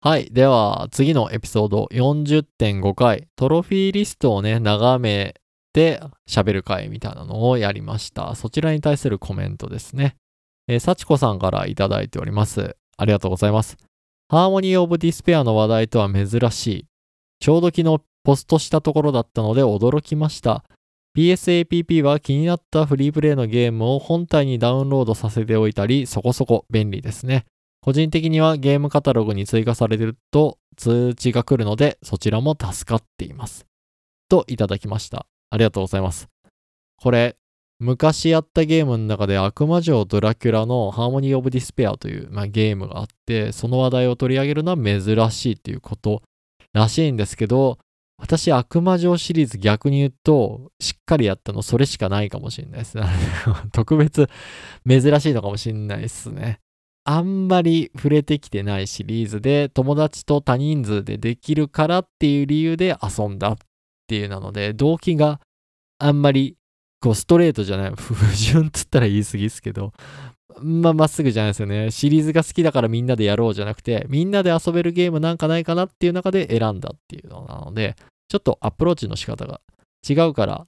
[0.00, 0.30] はい。
[0.32, 5.34] では、次のエピソード40.5回、トロフィーリストをね、眺め
[5.72, 8.34] て喋る会みたいなのをやりました。
[8.34, 10.16] そちらに対するコメントですね。
[10.68, 12.76] えー、幸子さんからいただいております。
[12.96, 13.76] ありがとうございます。
[14.28, 16.86] Harmony of Despair の話題とは珍しい。
[17.40, 20.64] ちょうど昨日ポストしたところだったので驚きました。
[21.16, 27.44] PSAPP は気になったフリープレイのゲームを本体にダウンロードさせておいたり、そこそこ便利ですね。
[27.82, 33.66] 個人的にはゲームカタログに追加されてると通知が来るので、そちらも助かっています。
[34.28, 35.26] といただきました。
[35.50, 36.28] ありがとうございます。
[36.96, 37.36] これ、
[37.78, 46.22] 昔やったゲームの中で悪魔城ドラキュラの Harmony of Despair という、まあ、ゲームがあって、その話題を取り上げるのは珍しいっていうこと
[46.72, 47.78] らしいんですけど、
[48.22, 52.98] 私、悪魔城シリーズ逆に言うと、しっかりやったのそれしかないかもしれないです。
[53.72, 54.28] 特別
[54.88, 56.60] 珍しいのかもしれないですね。
[57.04, 63.58] あんまり触れてきてないシリーズで、友達と多人数でできるからっていう理由で遊んだっ
[64.02, 65.40] っていうなので、動機が
[65.98, 66.56] あんまり
[67.00, 69.92] こうストレートじゃない、不純っつったら言い過ぎですけど、
[70.60, 71.90] まあ、まっすぐじゃないですよね。
[71.90, 77.96] シリーズが好きだからみんなでやろうじゃなくて、みんなで遊べるゲームなんかないかなっていう中で選んだっていうのなので、
[78.32, 79.60] ちょっとアプローチの仕方が
[80.08, 80.66] 違うから、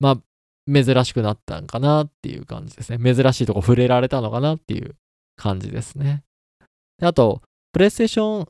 [0.00, 0.22] まあ、
[0.70, 3.14] 珍しくなったんかなっていう感じですね。
[3.14, 4.96] 珍しいとこ触れられたのかなっていう
[5.34, 6.24] 感じですね。
[6.98, 7.40] であと、
[7.72, 8.48] プレイステーション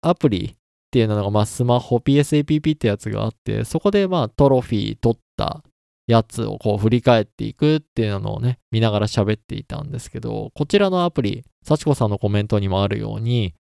[0.00, 0.56] アプリっ
[0.92, 5.64] ていうのが、まあ、スマホ PSAPP ってやつがあって、そこでまあトロフィー取った
[6.06, 13.54] やつをこう振り返っていくっていうのをね、見ながら喋っていたんですけど、こちらのアプリ、幸子さんのコメントにもあるように、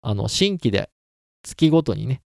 [0.00, 0.90] あの、新規で
[1.42, 2.22] 月ごとにね、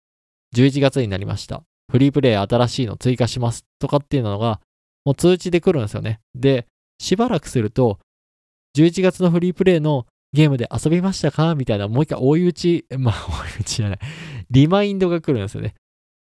[0.55, 1.63] 11月になりました。
[1.91, 4.61] フリープレイ新しいの追加しますとかっていうのが、
[5.05, 6.19] もう通知で来るんですよね。
[6.35, 6.67] で、
[6.99, 7.99] しばらくすると、
[8.77, 11.55] 11月のフリープレイのゲームで遊びましたか？
[11.55, 13.99] みたいな、もう一回追い打ち、 まあ、追い打ちじゃない。
[14.49, 15.75] リマインドが来るんですよね。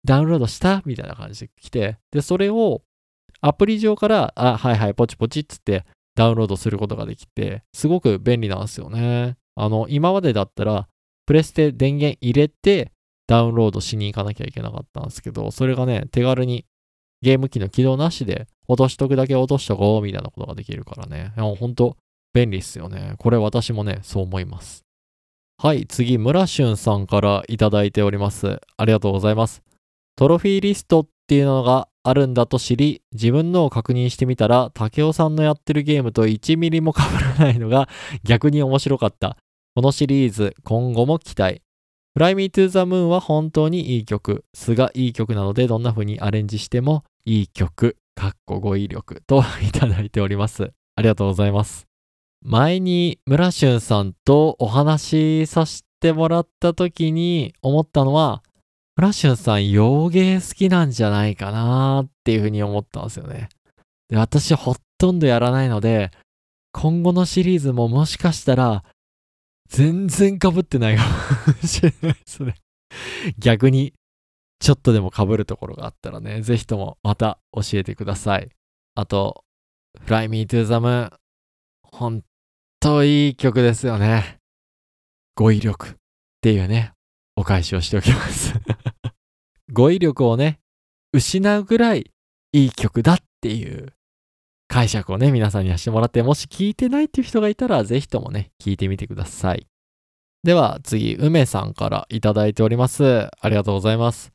[0.04, 0.84] ダウンロードした？
[0.86, 2.84] みたいな感じで来て、で、それを
[3.42, 5.86] アプリ上から、あ、はいはい、ポチポチっつって
[6.16, 9.38] ダウンロードすることができて、すごく便利なんですよね。
[9.56, 10.88] あの、今までだったら、
[11.26, 12.92] プレステ電源入れて
[13.28, 16.66] ダウンロードしに行かなきゃいけなかったんですけど、それがね、手軽に
[17.22, 21.34] ゲーム機の起動なしで落としとくだけ落としとこうみたいなことができるからね。
[21.36, 21.98] ほんと
[22.34, 23.16] 便利っすよね。
[23.18, 24.84] これ私もね、そう思います。
[25.58, 28.60] はい、次、村俊さんからいただいております。
[28.78, 29.64] ありがとうございます。
[30.18, 37.00] トロフィーリストっていうのがあるんだと知り、自分のを確認してみたら、竹雄さんのやってるゲームと1ミリも被
[37.40, 37.90] らないのが
[38.24, 39.38] 逆に面白かった。
[39.74, 41.62] このシリーズ、今後も期待。
[42.18, 44.46] Fly Me to the Moon は本当にいい曲。
[44.54, 47.98] 素がいい曲なので、どんな風にアレンジしてもいい曲。
[48.16, 50.72] かっこ語彙力といただいております。
[50.96, 51.88] ありがとうございます。
[52.42, 58.44] 前に村俊さんとお話しさせてもらった時に思ったのは、
[58.96, 63.50] 村俊さん洋芸好きなんじゃないかなっていうふうに思ったんですよね。
[64.08, 66.12] で、私ほとんどやらないので、
[66.72, 68.86] 今後のシリーズももしかしたら
[69.70, 71.04] 全然被ってないか
[71.62, 72.56] もしれないですね。
[73.38, 73.94] 逆に
[74.60, 78.50] ちょっとでも被るところがあったらね、ぜひともまた教えてください。
[78.96, 79.44] あと、
[80.06, 81.12] Fly Me to the Moon
[81.84, 82.24] 本
[82.80, 84.38] といい曲ですよね。
[85.36, 85.94] 語彙力っ
[86.42, 86.94] ていうね、
[87.36, 88.54] お返しをしておきます
[89.74, 90.60] 語彙力をね、
[91.12, 92.12] 失うぐらい
[92.54, 93.94] いい曲だっていう
[94.68, 99.68] 解釈をね、皆さんにはしてもらって、もし聞いてないっていう人がいたら、ぜひともね、聞いてみてください。
[100.44, 103.30] では次、梅さんからいただいております。
[103.40, 104.32] ありがとうございます。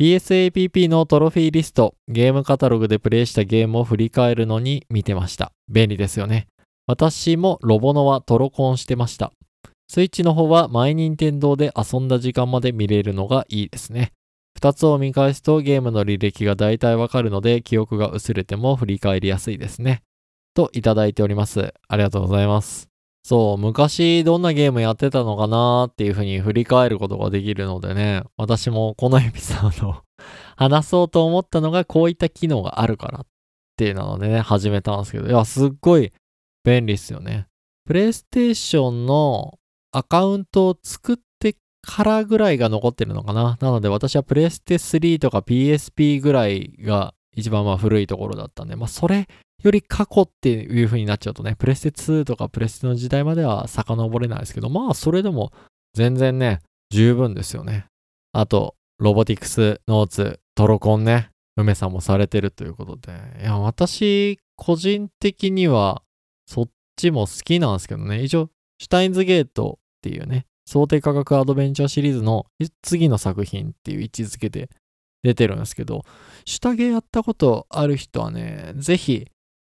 [0.00, 5.52] PSAPP のトロフィーリスト、ゲームカタログでプレイしたゲームを振り返るのに見てました。
[5.68, 6.48] 便利ですよね。
[6.86, 9.32] 私もロボノはトロコンしてました。
[9.88, 14.12] スイッチの方はマイニンテンドーで遊んだ時間まで見れるのがいいですね。
[14.60, 20.02] 2つを見返すとゲームの履歴が大体わかるので記憶が薄れても振り返りやすいですね。
[20.54, 21.72] といただいております。
[21.88, 22.88] ありがとうございます。
[23.22, 30.02] そう、昔どんなゲームやってたのかなーっていう風に振り返ることができるのでね、私もこのエピソード
[30.56, 33.26] 話そうと思ったのがこういった機能があるからっ
[33.76, 36.12] ていうのでね、始めたんですけど、いや、すっごい
[36.64, 37.46] 便利っすよね。
[37.86, 39.58] プレイステーションの
[39.92, 41.29] アカウントを作って
[41.82, 43.58] からぐらいが残ってるのかな。
[43.60, 49.28] なので私はプレステ3とか PSP ぐらいが一番まあ古いところだったんで、まあそれ
[49.62, 55.52] より過去っていう風になっちゃうとね、プレステ2とかプレステの時代までは遡れないですけど、まあそれでも
[55.94, 56.60] 全然ね、
[56.90, 57.86] 十分ですよね。
[58.32, 66.02] あと、ロボティクスノーツ、トロコンね、梅さんもされてるということで、いや、私、個人的には、
[66.46, 72.46] そっちも好きなんですけどね、一応、シュタインズゲートっていうね、想定科学アドベンチャーシリーズの
[72.80, 74.70] 次の作品っていう位置づけで
[75.24, 76.04] 出てるんですけど、
[76.44, 79.26] 下着やったことある人はね、ぜひ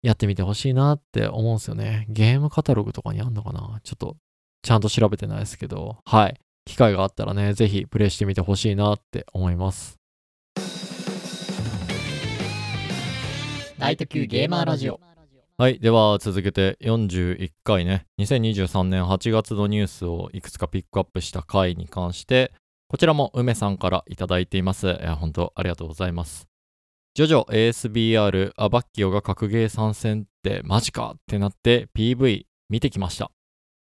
[0.03, 2.07] やってみてほしいなって思うんですよね。
[2.09, 3.79] ゲームカタログとかにあんのかな？
[3.85, 4.17] ちょっと
[4.63, 6.41] ちゃんと調べてないですけど、はい。
[6.65, 9.97] 機会があったらね、ぜひプレイしてみてほしいなって思います。
[13.77, 14.99] ナイト級ゲーマーラジオ。
[15.59, 15.79] はい。
[15.79, 22.53] では、続けて41回ね、2023年8月のニュースをいくつかピックアップした回に関して、
[22.89, 24.95] こちらも梅さんからいただいています。
[25.17, 26.47] 本当ありがとうございます。
[27.15, 33.31] ジョジョ ASBR アバッキオが格ゲー参戦ってマジかってなって PV 見てきました。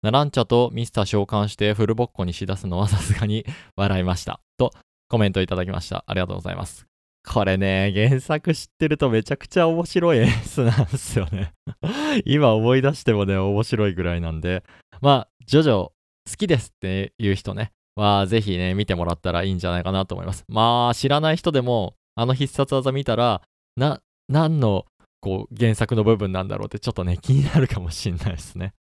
[0.03, 3.45] ナランチャとミスター召喚してフルボッコにしだすのはさすがに
[3.75, 4.39] 笑いました。
[4.59, 4.70] と
[5.09, 6.05] コメントいただきました。
[6.07, 6.87] ありがとうございます。
[7.27, 11.55] これね、原作知ってるとめちゃくちゃ面白い演出なんですよね
[12.27, 14.62] 今思い出してもね、面白いぐらいなんで、
[15.01, 15.93] まあ、ジョジョ好
[16.37, 20.45] きですっていう人ね、はぜひね、見てもらったらいいんじゃないかなと思います。
[20.49, 23.43] まあ、知らない人でも、あの必殺技見たら、
[23.77, 24.85] な、何の、
[25.20, 28.75] こう、原作の部分なんだろうってちょっとね、気になるかもしんないですね。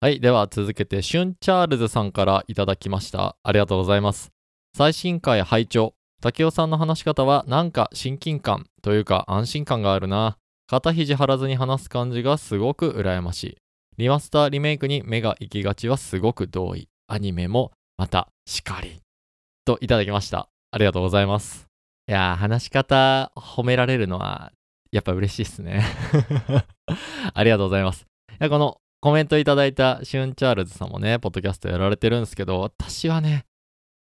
[0.00, 0.18] はい。
[0.18, 3.36] では続けて、シュンチャールズさんからいただきました。
[3.42, 4.32] ありがとうございます。
[4.76, 10.38] 最新回拝聴竹雄さんの話し方はなんか親近感というか安心感があるな。
[10.68, 13.56] 肩肘張らずに話す感じがすごく羨ましい。
[13.98, 16.88] リマスターリメイクに目が行きがちはすごく同意。
[17.08, 19.00] アニメもまたしかり。
[19.64, 20.48] といただきました。
[20.70, 21.66] ありがとうございます。
[22.06, 24.52] いやー、話し方褒められるのは
[24.92, 25.84] やっぱ嬉しいっすね
[27.34, 28.06] ありがとうございます。
[28.30, 33.44] いや、このコメントいただいたシュンチャールズさんもね、ポッドキャストやられてるんですけど、私はね、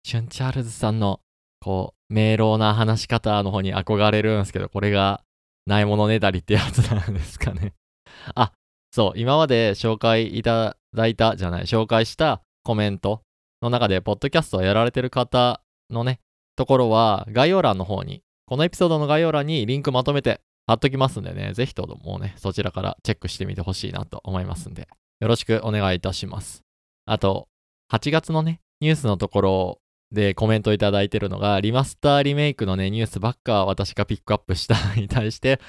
[0.04, 1.18] シュンチャールズさんの
[1.66, 5.24] こう、明朗な話し方の方に憧れるんですけど、これが
[5.66, 7.74] ないものねだりってやつなんですかね
[8.36, 8.52] あ、
[8.92, 13.22] そう、今まで紹介いただいたじゃない、紹介したコメント
[13.62, 15.60] の中で、ポッドキャストをやられてる方
[15.90, 16.20] のね、
[16.54, 24.86] ところは、概要欄の方に、このエピソードの概要欄にリンクまとめて貼っときますんでね、ぜひともね、そちらからチェックしてみてほしいなと思いますんで、
[25.18, 26.62] よろしくお願いいたします。
[27.06, 27.48] あと、
[27.92, 29.78] 8月のね、ニュースのところ
[30.12, 35.60] でコメントいただいてるのが、リマスターリメイクのね、ニュースばっか私がピックアップしたに対して、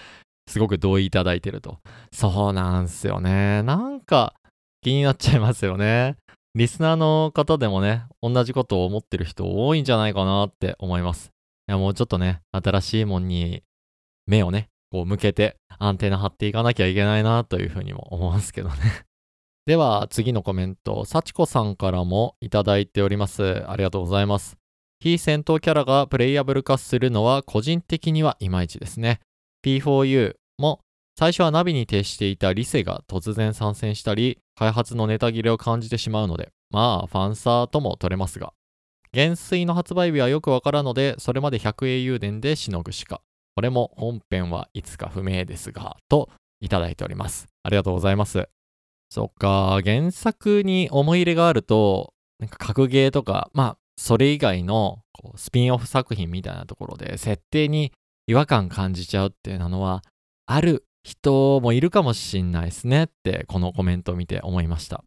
[0.47, 1.79] すごく同意いただいてると。
[2.11, 3.63] そうなんすよね。
[3.63, 4.33] なんか
[4.81, 6.15] 気になっちゃいますよね。
[6.55, 11.31] リスナーの方でもね、同じことを思ってる人多いんじゃないかなって思います。
[11.67, 13.63] いや、もうちょっとね、新しいもんに
[14.25, 18.75] 目をね、こう向けてアンテナ張っていかなきゃいけないなというふうにも思うんですけどね
[19.67, 23.69] では次のコメント、幸子さんからもいただいております。
[23.69, 24.55] ありがとうございます。
[25.01, 29.19] 非戦闘キャラがプレイヤブル化するのは個人的にはいまいちですね。
[29.65, 30.79] P4U も
[31.19, 38.53] 最初はナビに徹していたリセが突然参戦したり、開発のネタ切れを感じてしまうので、まあファンサーとも取れますが、
[39.11, 43.19] 減衰の発売日はよくわからんので、それまで 100A 油田でしのぐしか。
[43.53, 46.29] これも本編はいつか不明ですが、と
[46.61, 47.47] いただいております。
[47.63, 48.47] ありがとうございます。
[49.09, 57.91] そっか、原作に思い入れがあると、なんか格ゲーとか、まあ、それ以外のこうスピンオフ作品みたいなところで、設定に
[58.27, 60.03] 違和感感じちゃうっていうのは、
[60.45, 65.03] ある人もいるかもしんないですねって、このコメントを見て思いました。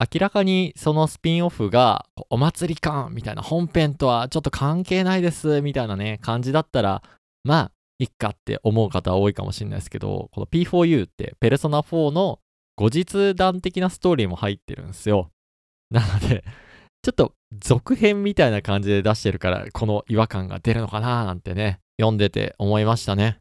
[0.00, 7.02] 明らかにそのスピンオフがお祭り感みたいな本編とはちょっと関係ないですみたいなね感じだったら
[7.44, 12.38] まあいっかって思う方多いかもしれないですけど、この P4U ってペルソナ4の
[12.76, 15.30] 後日談的なストーリーも入ってるんですよ。
[15.90, 16.44] なので、
[17.02, 23.38] ちょっと続編みたいな感じで出してるから、この違和感が出るのかななんてね、読んでて思いましたね。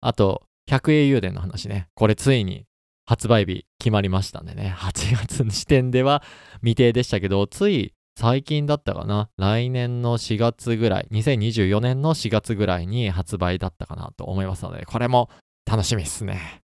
[0.00, 1.88] あと、百英雄伝の話ね。
[1.94, 2.64] これついに
[3.06, 4.74] 発売日決まりましたんでね。
[4.78, 6.22] 8月の時点では
[6.60, 15.28] 未定でしたけど、つい最近だったかな来年の4月ぐらい、2024年の4月ぐらいに発売だったかなと思いますので、これも
[15.66, 16.63] 楽しみっすね。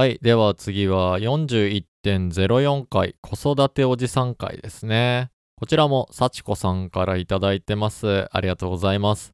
[0.00, 0.18] はい。
[0.22, 5.30] では次は41.04回子育ておじさん会ですね。
[5.56, 8.26] こちらも幸子さんからいただいてます。
[8.34, 9.32] ありがとうございます。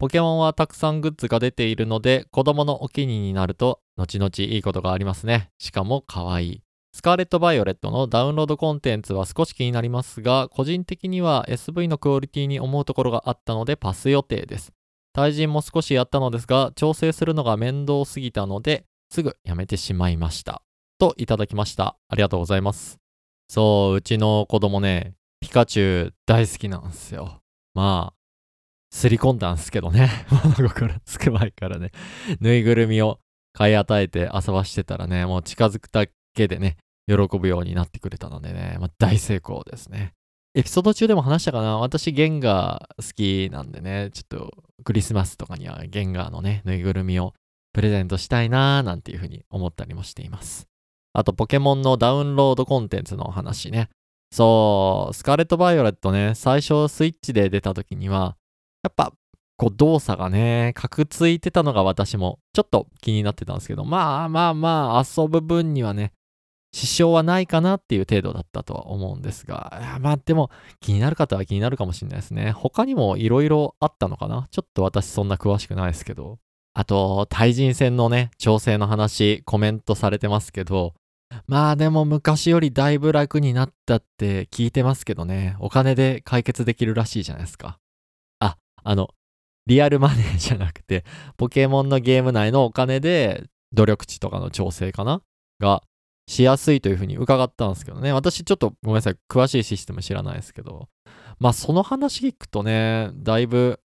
[0.00, 5.50] ポケモンはたくさんグッズが出ているので、子供のお気に入りになると、後々いいことがありますね。
[5.60, 6.62] しかも可愛い。
[6.92, 14.72] スカーレット・バイオレットのダウンロードコンテンツは少し気になりますが、個人的には SV のクオリティに思うところがあったのでパス予定です。
[15.12, 20.62] 対人も少しやったのですが、調整するのが面倒すぎたので、すぐやめてしまいました。
[20.98, 21.96] といただきました。
[22.08, 22.98] ありがとうございます。
[23.48, 27.40] そう、うちの子供ね、ピカチュウ大好きなんですよ。
[27.74, 28.14] まあ、
[28.90, 30.10] すり込んだんすけどね。
[30.30, 31.92] 物心つく前からね。
[32.40, 33.20] ぬいぐるみを
[33.52, 40.12] 買い与えて遊ばしてたらね、もう近づくだけでね、喜ぶようになってくれたのでね、まあ、大成功ですね。
[40.54, 41.78] エピソード中でも話したかな？
[41.78, 44.50] 私、ゲンガー好きなんでね、ちょっと
[44.84, 47.34] クリスマスとかにはゲンガーのね、ぬいぐるみを
[47.78, 50.66] プレゼントしたいなーなんていうふうに思ったりもしています。
[51.12, 53.88] あと、ポケモンのダウンロードコンテンツの話ね。
[54.32, 58.36] そう、スカーレット・バイオレットね、最初スイッチで出た時には、
[58.82, 59.12] やっぱ、
[59.56, 66.10] こう動作がね、かくついてたのが私もちょっと気になってたんですけど、まあまあまあ、遊ぶ分にはね、
[66.72, 70.50] 支障はないかなっていう程度だったとは思うんですが、まあでも
[70.80, 72.50] 気になる方は気になるかもしれないですね。
[72.50, 74.48] 他にもいろいろあったのかな？
[74.50, 76.38] ちょっと私そんな詳しくないですけど。
[76.74, 80.94] あと、対人戦のね、調整の話、コメントされてますけど、
[81.46, 87.78] まあでも昔よりだいぶ楽になったって聞いてますけどね、お金で解決できるらしいじゃないですか。
[88.40, 89.10] あ、あの、
[89.66, 91.04] リアルマネーじゃなくて、
[91.36, 95.20] ポケモンのゲーム内のお金で努力値とかの調整かな？
[95.60, 95.82] が
[96.26, 98.12] しやすいというふうに伺ったんですけどね。
[98.12, 99.16] 私ちょっとごめんなさい。
[99.28, 100.88] 詳しいシステム知らないですけど。
[101.38, 103.80] まあその話聞くとね、だいぶ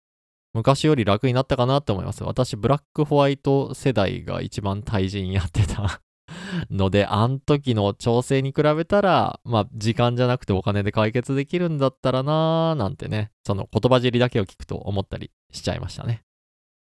[0.53, 2.23] 昔より楽になったかなって思います。
[2.23, 6.01] 私、ブラックホワイト世代が一番対人やってた
[6.69, 16.23] ので、あん時の調整に比べたら、まあ時間じゃなくてお金で解決できるんだったらなーなんてね、その言葉尻だけを聞くと思ったりしちゃいましたね。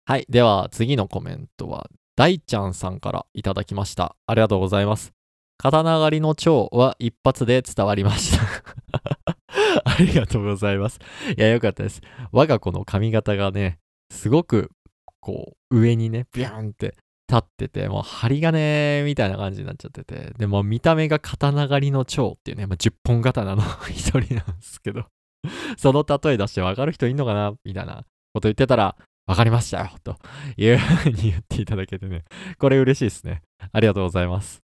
[0.05, 0.27] はい。
[0.29, 4.17] では次のコメントは、大ちゃんさんからいただきました。
[4.27, 5.13] ありがとうございます。
[5.59, 9.34] 刀狩りの蝶は一発で伝わりました
[9.85, 10.99] ありがとうございます。
[11.37, 12.01] いや、よかったです。
[12.33, 13.79] 我が子の髪型がね、
[14.11, 14.71] すごく、
[15.21, 16.97] こう、上にね、ビューンって
[17.29, 25.07] 立ってて、もう針金みたいな感じになっちゃってて、でも見た目が刀狩りの蝶っていうね、まあ、10本刀の 一人なんですけど、
[25.77, 28.97] その例え出してわかる人いんのかなみたいなこと言ってたら、
[29.27, 30.17] わかりましたよと
[30.59, 32.25] いうふうに言っていただけてね、
[32.59, 33.43] これ嬉しいですね。
[33.73, 34.64] ありがとうございます。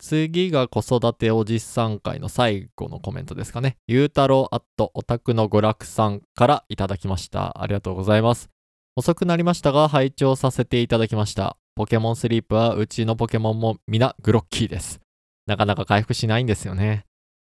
[0.00, 3.76] 次が子育ておじさん会の最後のコメントですかね。
[3.86, 7.62] ゆうたろうアットオタクの娯楽さんからいただきました。
[7.62, 8.48] ありがとうございます。
[8.96, 11.58] 遅くなりましたが、拝聴させていただきました。
[11.74, 15.00] ポケモンスリープはうちのポケモンも皆グロッキーです。
[15.46, 17.04] なかなか回復しないんですよね。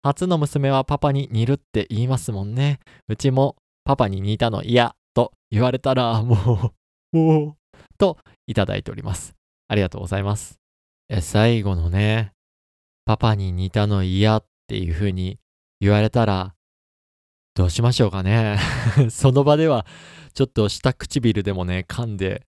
[0.01, 2.79] 初の娘はパパに似るって言いますもんね。
[3.09, 6.71] うちもパパに似たの嫌と言われたらも
[7.13, 7.55] う、もう、
[7.97, 8.17] と
[8.47, 9.35] いただいております。
[9.67, 10.59] ありがとうございます。
[11.09, 12.33] え最後のね、
[13.07, 15.39] パパに似たの嫌っていう風に
[15.79, 16.55] 言われたら、
[17.55, 18.59] どうしましょうかね。
[19.09, 19.85] その場では、
[20.33, 22.45] ちょっと下唇でもね、噛んで、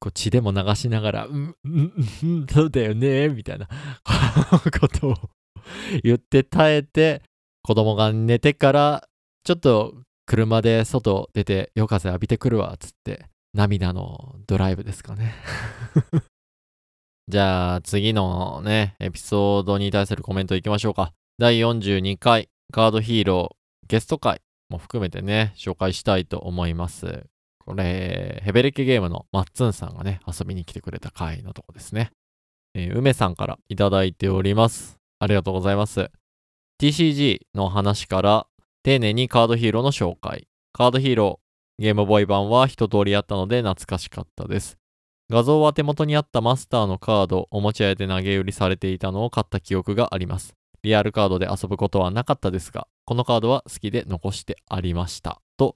[0.00, 1.92] こう血でも流しながら、うん、うん、
[2.24, 3.68] うん、そうだよね、みたいな
[4.80, 5.14] ことを
[6.02, 7.22] 言って耐えて、
[7.62, 9.08] 子供が寝てから、
[9.44, 9.94] ちょっと
[10.26, 15.32] 車で外出て夜風浴びてくるわ、つって、涙のドライブですかね
[17.28, 21.12] じゃあ次のね、エピソードに対するコメントいきましょうか。
[21.38, 27.24] 第42回カードヒーローゲスト会も含めてね、紹介したいと思います。
[27.64, 32.10] これ、ヘベレケゲームのマッツンさんがね、遊びに来てくれた回のとこですね。
[32.74, 34.98] えー、梅さんからいただいております。
[35.20, 36.10] ありがとうございます。
[36.80, 38.46] TCG の話から
[38.82, 40.48] 丁寧にカードヒーローの紹介。
[40.72, 44.78] カードヒーロー、ゲームボーイ版は一通りやったので懐かしかったです。
[45.32, 50.52] 画像は手元にあったマスターのカード、おもちゃ屋で投げ売りされていたのを買った記憶があります。
[50.82, 55.40] リアルカードで遊ぶことはなかったですが、このカードは好きで残してありました。
[55.56, 55.72] と、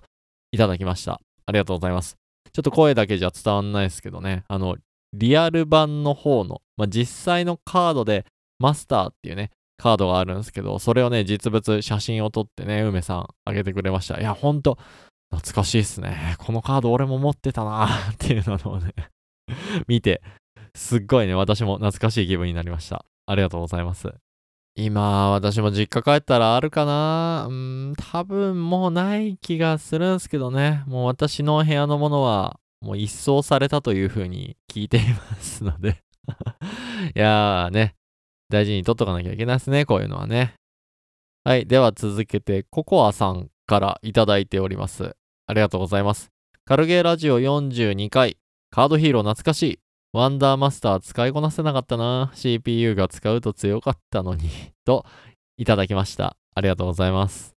[0.53, 1.23] いただきました。
[1.47, 2.19] ありがとうございます。
[2.53, 4.77] ちょっと声だけじゃ伝わんないですけどね、あの、
[5.15, 8.27] リアル版の方の、まあ、実際のカードで
[8.59, 14.21] マスターっていうね、カードがあるんですけど、それをね、実物、写真を撮ってね、梅さんあげてくれました。
[14.21, 14.77] いや、ほんと、
[15.31, 16.37] 懐かしいっすね。
[16.41, 18.93] このカード俺も持ってたなーっていうのをね
[19.89, 20.23] 見て、
[20.75, 23.05] すっごいね、私も懐かしい気分になりました。
[23.27, 24.13] ありがとうございます。
[24.79, 30.85] 今、私も実家帰ったらあるかなうん、多分もうない気がするんすけどね。
[30.87, 36.03] もう私の部屋のものは、もう一掃されたという風に聞いていますので
[37.17, 37.95] いやーね、
[38.51, 40.55] 大事に取っとかなきゃいけないですね、こういうのはね。
[41.45, 41.67] はい。
[41.67, 45.17] では続けて、ココアさんからいただいております。
[45.47, 46.31] ありがとうございます。
[46.65, 48.37] カルゲーラジオ42回、
[48.77, 49.79] カードヒーロー懐かしい。
[50.13, 52.31] ワンダーマスター使いこなせなかったな。
[52.35, 54.51] CPU が使うと強かったのに
[54.85, 55.07] と、
[55.57, 56.37] いただきました。
[56.55, 57.55] ありがとうございます。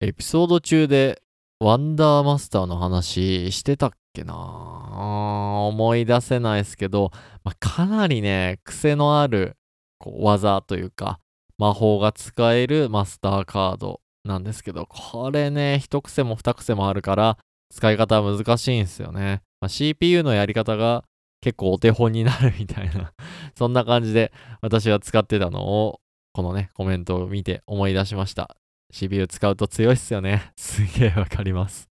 [0.00, 1.20] エピソード中で、
[1.58, 7.10] ワンダーマスターの話してたっけな思い出せないですけど、
[7.42, 9.56] まあ、かなりね、癖のある
[9.98, 11.18] こう技というか、
[11.58, 17.38] 魔法が使えるマスターカードなんですけど、これね、一癖も二癖もあるから、
[17.72, 19.42] 使い方は難しいんですよね。
[19.64, 21.04] まあ、CPU のやり方が
[21.40, 23.14] 結構お手本になるみたいな
[23.56, 26.00] そんな感じで私は使ってたのを、
[26.34, 28.56] このね、コメントを見て思い出しました。
[28.92, 30.52] CPU 使うと強いっすよね。
[30.56, 31.88] すげえわかります。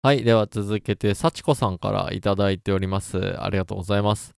[0.00, 0.22] はい。
[0.22, 3.18] では続けて、幸子さんからいただいております。
[3.42, 4.36] ありがとうございます。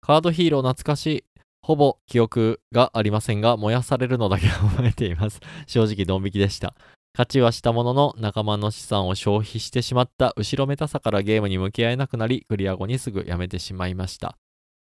[0.00, 1.24] カードヒーロー懐かしい。
[1.60, 5.40] ほぼ記憶がありませんが、燃やされるのだけ覚えています。
[5.66, 6.74] 正直ドン引きでした。
[7.16, 14.36] 勝ちはしたものの仲間の資産を消費してしまった後ろめたさからゲームに向き合えなくなり、クリア後にすぐやめてしまいました。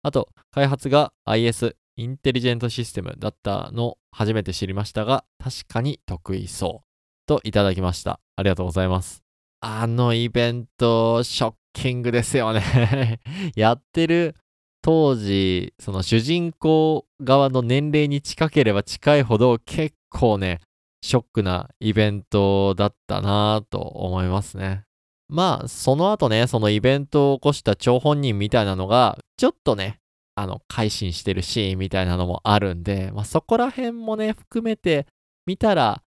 [0.03, 6.87] あと、開発が IS、インテリジェントシステムだったの初めて知りましたが、確かに得意そう。
[7.27, 8.19] といただきました。
[8.35, 9.23] ありがとうございます。
[9.61, 13.21] あのイベント、ショッキングですよね
[13.55, 14.35] やってる
[14.81, 20.59] 当時、その主人公側の年齢に近ければ近いほど結構ね、
[21.01, 24.83] ショックなイベントだったなと思いますね。
[25.29, 29.99] まあ、その後ね、そのイベントを起こした張本人みたいなのが、ちょっとね、
[30.35, 35.07] あの、改心してるシーンみたいなのもあるんで、まあそこら辺もね、含めて
[35.45, 36.01] 見たら、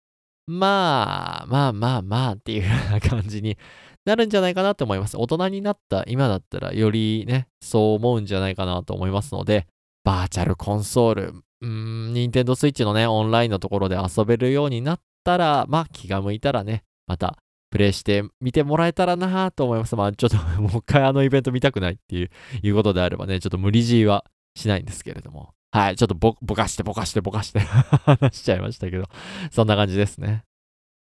[0.46, 3.56] まあ、まあまあまあっていうような感じに
[4.04, 5.16] なるんじゃないかなと思います。
[5.16, 9.66] 大人になった今だったらよりね、そう思うんじゃないかなと思いますので、
[10.04, 17.38] バーチャルコンソール、うーん、ニンテンドスイッチのね、オンラインのところで遊べるようになったら、まあ気が向いたらね、また
[17.70, 19.96] プレイしてみてもらえたらなと思います。
[19.96, 22.30] まあちょっと もう一回あのイベント見たくないっていう、
[22.62, 24.24] いうことであればね、ちょっと無理強いは
[24.56, 25.54] しないんですけれども。
[25.72, 27.60] はい、ちょっとぼ、ぼかしてぼかしてぼかして
[28.04, 29.04] 話しちゃいましたけど、
[29.52, 30.44] そんな感じですね。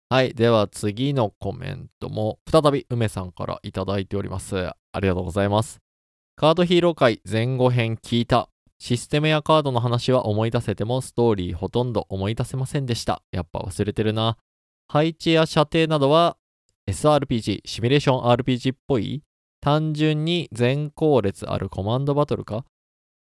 [0.08, 0.34] はい。
[0.34, 4.56] では次のコメントも再び梅さんからいただいております。
[4.56, 5.80] ありがとうございます。
[6.36, 8.48] カードヒーロー界前後編聞いた。
[8.78, 13.22] システムやカードの話は思い出せてもストーリーほとんど思い出せませんでした。
[13.32, 14.36] やっぱ忘れてるな。
[14.88, 16.36] 配置や射程などは
[16.88, 19.22] SRPG、シミュレーション RPG っぽい？
[19.60, 22.64] 単純に全後列あるコマンドバトルか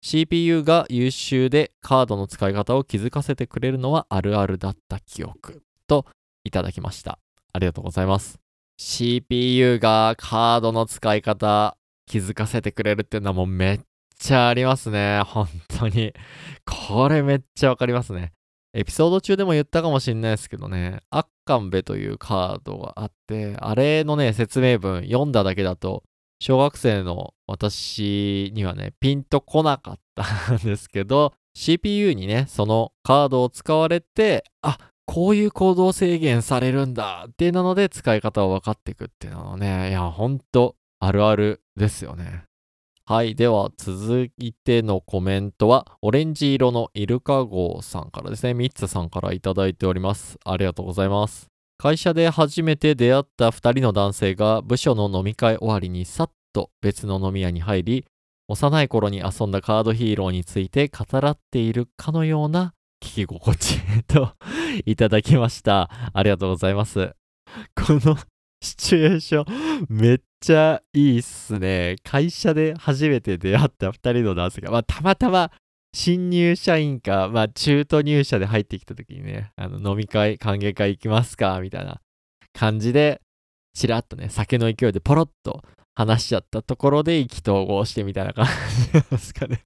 [0.01, 5.61] ？CPU が優秀でカードの使い方を気づかせてくれるのはあるあるだった記憶。
[5.87, 6.05] と
[6.43, 7.19] いただきました。
[7.51, 8.39] ありがとうございます。
[8.77, 11.77] CPU がカードの使い方
[12.07, 13.79] 気づかせてくれるっていうのはもうめっ
[14.23, 15.21] ちゃありますね。
[15.25, 16.13] 本当に。
[16.65, 18.31] これめっちゃわかりますね。
[18.73, 26.03] エピソード中でも言ったかもしんないですけどね、アッカンベというカードがあって、あれのね、説明文読んだだけだと、
[26.39, 42.45] 小学生の私にはね、ピンとこなかったんですけど、CPU にね、そのカードを使われて、あ、こういう行動制限されるんだっていうので使い方を分かっていくっていうのはね、いや、ほんとあるあるですよね。
[43.05, 43.35] はい。
[43.35, 50.39] では、続いてのコメントは、オレンジ色のイルカ号さんからですね、ミッツさんからいただいております。
[50.45, 51.47] ありがとうございます。
[51.77, 58.05] 会社で初めて出会った2人の男性が部署の飲み会終わりにさっと別の飲み屋に入り、
[58.47, 62.73] 幼い頃に遊んだカードヒーローについて語らっているかのような
[63.03, 64.31] 聞き心地と
[64.85, 65.89] いただきました。
[66.13, 67.13] ありがとうございます。
[67.75, 68.17] この
[68.61, 71.95] シチュエーション、めっちゃいいっすね。
[72.03, 75.51] 会社で初めて出会った2人の男性が、まあ、たまたま
[75.93, 82.01] 新入社員か、まあ、中途入社で入ってきた時にね、あの飲み会、歓迎会行きますかみたいな
[82.51, 83.21] 感じで、
[83.73, 85.61] ちらっとね、酒の勢いでポロッと
[85.95, 88.45] 話しちゃったところで意気投合してみたいな感
[88.91, 89.63] じですかね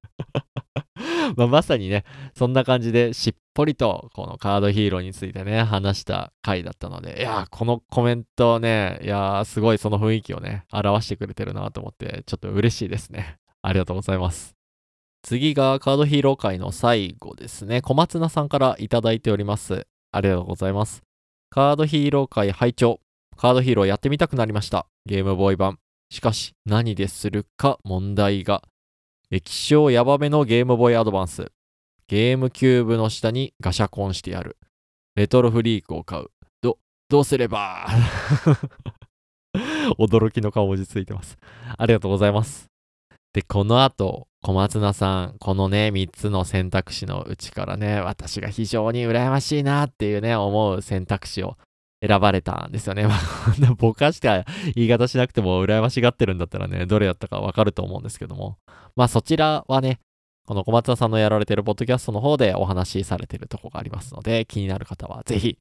[1.38, 2.04] まあ、まさにね、
[2.36, 13.38] そんな感じでしっぽりとこのカードヒーローについてね、話した回だったので、いやー、このコメントね、いや、すごいその雰囲気をね、表してくれてるなと思って、ちょっと嬉しいですね。
[13.62, 14.56] ありがとうございます。
[15.24, 17.82] 次がカードヒーロー会の最後ですね。
[17.82, 19.88] 小松菜さんからいただいております。
[20.12, 21.04] ありがとうございます。
[21.50, 23.00] カードヒーロー会拝聴
[23.36, 24.88] カードヒーローやってみたくなりました。
[25.06, 25.80] ゲームボーイ版。
[26.10, 28.64] しかし、何でするか問題が。
[29.30, 31.52] 液晶ヤバめのゲームボーイアドバンス。
[32.08, 34.58] ゲームキューブの下にガシャコンしてやる。
[35.16, 36.28] レトロフリークを買う。
[36.62, 36.78] ど、
[37.10, 37.88] どうすれば？
[40.00, 41.38] 驚きの顔文字ついてます。
[41.78, 42.68] ありがとうございます。
[43.34, 51.58] で、この後、小松菜さん、このね、3つの選択肢のうちからね、私が非常に羨ましいなっていうね、思う選択肢を
[52.06, 53.08] 選ばれたんですよね。
[53.08, 54.46] まあ、ぼかして
[54.76, 58.58] 言い方しなくても羨ましがってるんだったらね、どれだったかわかると思うんですけども。
[58.96, 60.00] まあそちらはね、
[60.46, 65.58] この小松田さんのやられてるポッドキャストの方でお話しされてるとこがありますので、気になる方はぜひ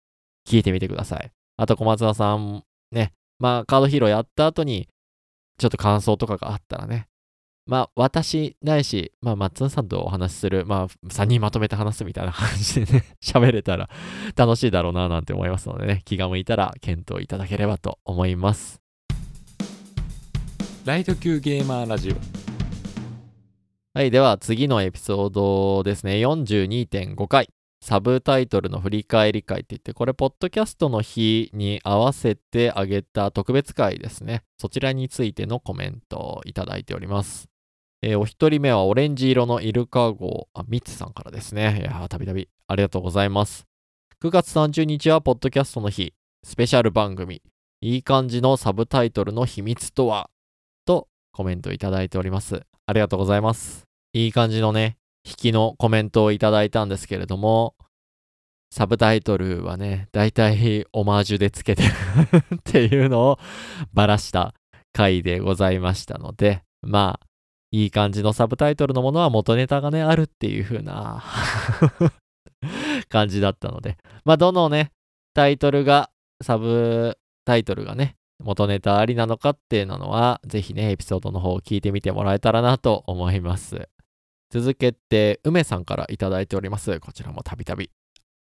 [0.47, 1.31] 聞いてみてください。
[1.57, 2.63] あと小松田さん
[2.93, 4.89] ね、まあカードヒーローやった後に、
[5.59, 7.09] ちょっと感想とかがあったらね、
[7.67, 13.91] まあ、私ないし、まあ、松田さんとお話しする、まあ、3人まとめて話すみたいな感じでね、 喋れたら
[14.37, 18.81] 楽しいだろうな、なんて思いますのでね、気が向いたら検討いただければと思います。
[20.85, 22.15] ライト級ゲーマーラジオ。
[23.95, 27.49] はい、では次のエピソードですね、42.5回。
[27.81, 34.43] サブタイトルの振り返り会って言って、これ、ポッドキャストの日に合わせてあげた特別会ですね。
[34.59, 37.56] そちらについてのコメントをいただいております。
[38.07, 41.81] えー、お一人目はオレンジ色のイルカ号、あ、ミツさんからですね。
[41.81, 43.67] いや、たびたびありがとうございます。
[44.23, 47.43] 9月30日はポッドキャストの日、スペシャル番組、
[47.81, 50.31] いい感じのサブタイトルの秘密とは？
[50.85, 52.63] とコメントいただいております。
[52.87, 53.89] ありがとうございます。
[54.13, 57.75] いい感じのね、引きのコメントをいただいたんですけれども、
[58.71, 61.89] サブタイトルはね、だいたいオマージュでつけてる
[62.55, 63.39] っていうのを
[63.93, 64.55] ばらした
[64.93, 67.26] 回でございましたので、まあ、
[67.77, 71.23] いい感じのサブタイトルのものは元ネタがね、あるっていう風な
[73.11, 74.93] 感じだったので、まあ、どのね、
[75.35, 76.11] タイトルが、
[76.43, 83.91] サブタイトルがね、元ネタありなのかっていうのは、ぜひね、エピソードの方を聞いてみてもらえたらなと思います。
[84.51, 86.99] 続けて、梅さんからいただいております。
[87.01, 87.91] こちらもたびたび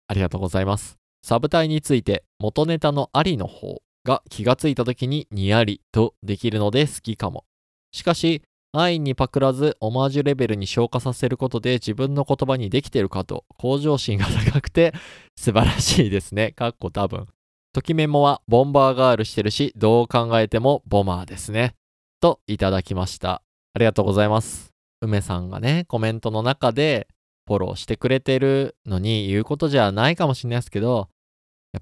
[0.07, 0.97] ありがとうございます。
[1.25, 7.45] サブタイについて、元ネタのありの方が気がついた時ににやりとできるので好きかも。
[7.91, 8.43] しかし、
[8.77, 14.93] 安易にパクらずオマージュレベルに昇華させることで自分の言葉にできてるかと向上心が高くて
[15.37, 16.53] 素晴らしいですね。
[16.53, 17.29] かっこ多分。
[17.73, 21.75] ときメモはボンバーガールしてるし、どう考えてもボマーですね。
[22.21, 23.43] といただきました。
[23.75, 24.71] ありがとうございます。
[25.01, 27.07] 梅さんがね、コメントの中で
[27.47, 31.09] フォローしてくれてるのに言うことじゃないかもしれないですけど、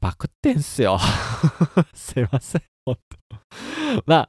[0.01, 0.99] パクってんすよ。
[1.95, 3.01] すいません、ほんと。
[4.07, 4.29] ま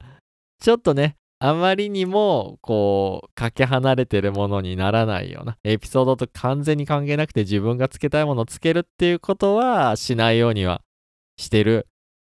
[0.62, 1.16] ちょっとね、
[1.46, 10.80] あまりにも、こう、かけ離れてるものにならないような、エピソードと完全に関係なくて自分がつけたいものをつけるっていうことはしないようには
[11.36, 11.86] してる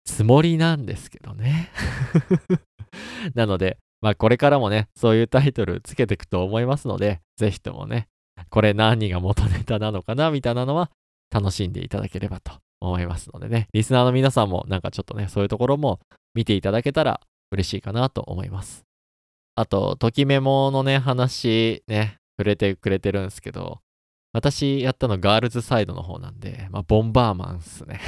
[0.05, 1.71] つもりなんですけどね。
[3.35, 8.07] なので、まあこれからもね、そういうタイトルつけていくと思いますので、ぜひともね、
[8.49, 10.89] これ何が元ネタなのかなみたいなのは
[11.29, 15.99] 楽しんでいただければと思いますのでね、リスナーの皆さんもなんかちょっとね、そういうところも
[16.33, 17.19] 見ていただけたら
[17.51, 18.85] 嬉しいかなと思います。
[19.61, 23.79] あと、ときメモのね、話ね、触れてくれてるんですけど、
[24.33, 27.99] 私やったのガールズサイドの方なんで、まあ、ボンバーマンっすね。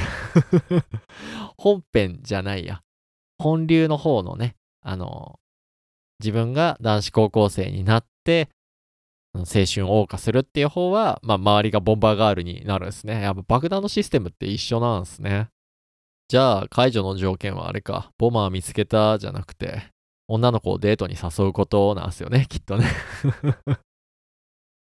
[1.56, 2.82] 本編じゃないや。
[3.38, 5.40] 本流の方のね、あの、
[6.20, 8.50] 自分が男子高校生になって、
[9.36, 13.22] 青春を謳歌するっていう方は、まあ、周りがボンバーガールになるんですね。
[13.22, 15.50] やっぱ爆弾のシステムって一緒なんですね。
[16.30, 19.93] じゃあ、解除の条件はあれか、ボマー見つけたじゃなくて、
[20.28, 22.86] 女の子をデートに誘うことなんですよね、 きっとね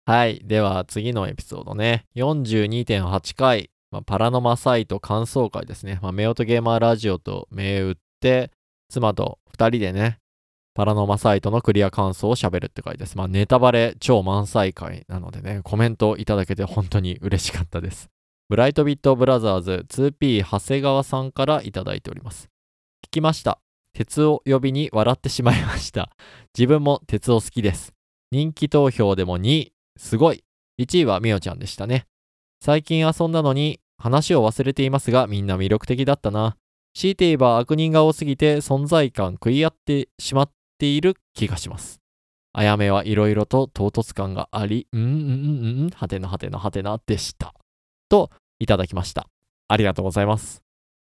[0.06, 0.40] はい。
[0.46, 2.06] では、次のエピソードね。
[2.16, 6.00] 42.8回、まあ、パラノマサイト感想会ですね。
[6.02, 8.52] まあ、メオトゲーマーラジオと銘打って、
[8.90, 10.20] 妻と2人でね、
[10.74, 13.18] パラノマサイトのクリア感想を喋るって回です。
[13.18, 18.10] まあ、ネタバレ超満載回なのでね、コメントいただけて本当に嬉しかったです。
[18.48, 22.50] ブライトビットブラザーズ 2P 長谷川さんからいただいております。
[23.06, 23.60] 聞きました。
[23.98, 26.12] 鉄を呼びに笑ってしまいました。
[26.56, 27.96] 自分も鉄を好きです。
[28.32, 29.74] 人気投票でも2位。
[29.98, 30.44] すごい。
[30.80, 32.06] 1位はみおちゃんでしたね。
[32.64, 36.58] 最近遊んだのに話を忘れていますがみんな魅力的だったな。
[36.94, 42.00] 強いて言えば悪人が多すぎて存在感食い合ってしまっている気がします。
[42.54, 47.56] あやめはいろいろと唐突感があり、うんうんうんうん、はてなはてなはてなでした。
[48.10, 48.30] と、
[48.60, 49.28] いただきました。
[49.68, 50.67] ありがとうございます。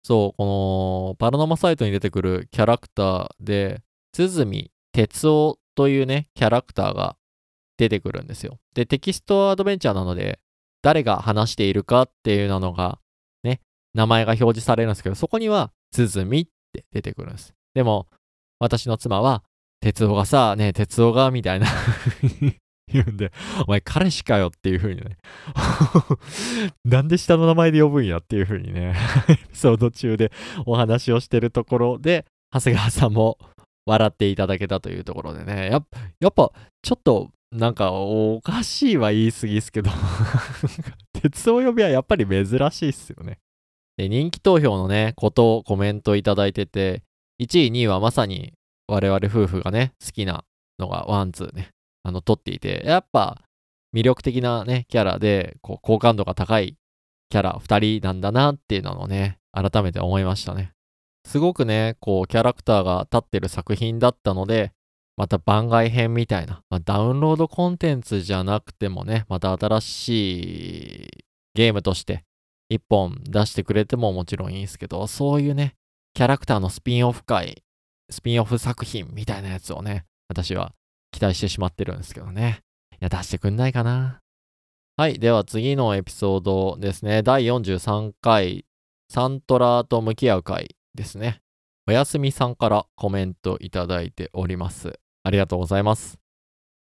[0.05, 3.83] そう、このパラノマサイトに出てくるキャラクターで、
[4.15, 7.17] 鼓哲夫というね、キャラクターが
[7.79, 8.59] 出てくるんですよ。
[8.75, 10.39] で、テキストアドベンチャーなので、
[10.83, 13.01] 誰が話しているかっていうのが、
[13.43, 13.63] ね、
[13.95, 17.55] 名前が表示されるんですけど、そこには、鼓って出てくるんです。
[17.73, 18.07] でも、
[18.59, 19.43] 私の妻は、
[19.81, 21.67] 哲夫がさ、ねえ、哲夫が、みたいな
[22.93, 23.33] 言うんで、
[23.67, 25.17] お前彼氏かよっていう風にね。
[26.85, 28.95] なんで下の名前で呼ぶんやっていう風にね、
[29.29, 30.33] エピソード中で
[30.67, 33.39] お話をしてるところで、長谷川さんも
[33.87, 35.87] 笑っていただけたというところでね、やっ
[36.21, 39.91] やっぱ、ちょっと、なんか、おかしいは言い過ぎっすけど、
[41.13, 43.39] 鉄夫呼びはやっぱり珍しいっすよね。
[43.97, 47.03] で、人気投票のね、ことをコメントいただいてて、
[47.41, 48.55] 1位、2位はまさに
[48.89, 50.45] 我々夫婦がね、好きな
[50.79, 51.69] のが one, two ね、
[52.05, 53.43] あの、取っていて、やっぱ
[53.93, 56.77] 魅力的なね、キャラで、こう、好感度が高い
[57.31, 60.73] キャラ2人なんだなっていうのをね、改めて思いましたね。
[61.27, 64.73] すごくね、こう、キャラクターが立ってる作品だったので、
[65.17, 71.09] また番外編みたいな、まあ、ダウンロードコンテンツじゃなくてもね、また新しい
[71.55, 72.25] ゲームとして
[72.69, 75.77] 一本出してくれてももちろんいいんですけど、そういうね、
[76.15, 77.63] キャラクターのスピンオフ会、
[78.11, 80.73] スピンオフ作品みたいなやつをね、私は
[81.15, 82.63] 期待してしまってるんですけどね。
[82.95, 84.21] いや、出してくんないかな。
[84.97, 85.21] はい。
[85.21, 87.23] では次のエピソードですね。
[87.23, 88.67] 第43回、
[89.09, 91.41] サントラと向き合う回ですね。
[91.87, 94.99] おやすみさんからコメントいただいております。
[95.23, 96.19] ありがとうございます。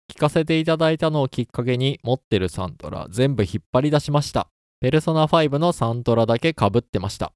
[0.09, 4.47] 聞かせていただいたのをきっかけに持ってるサントラ全部引っ張り出しました。
[4.79, 7.33] ペルソナ5のサントラだけ被ってました。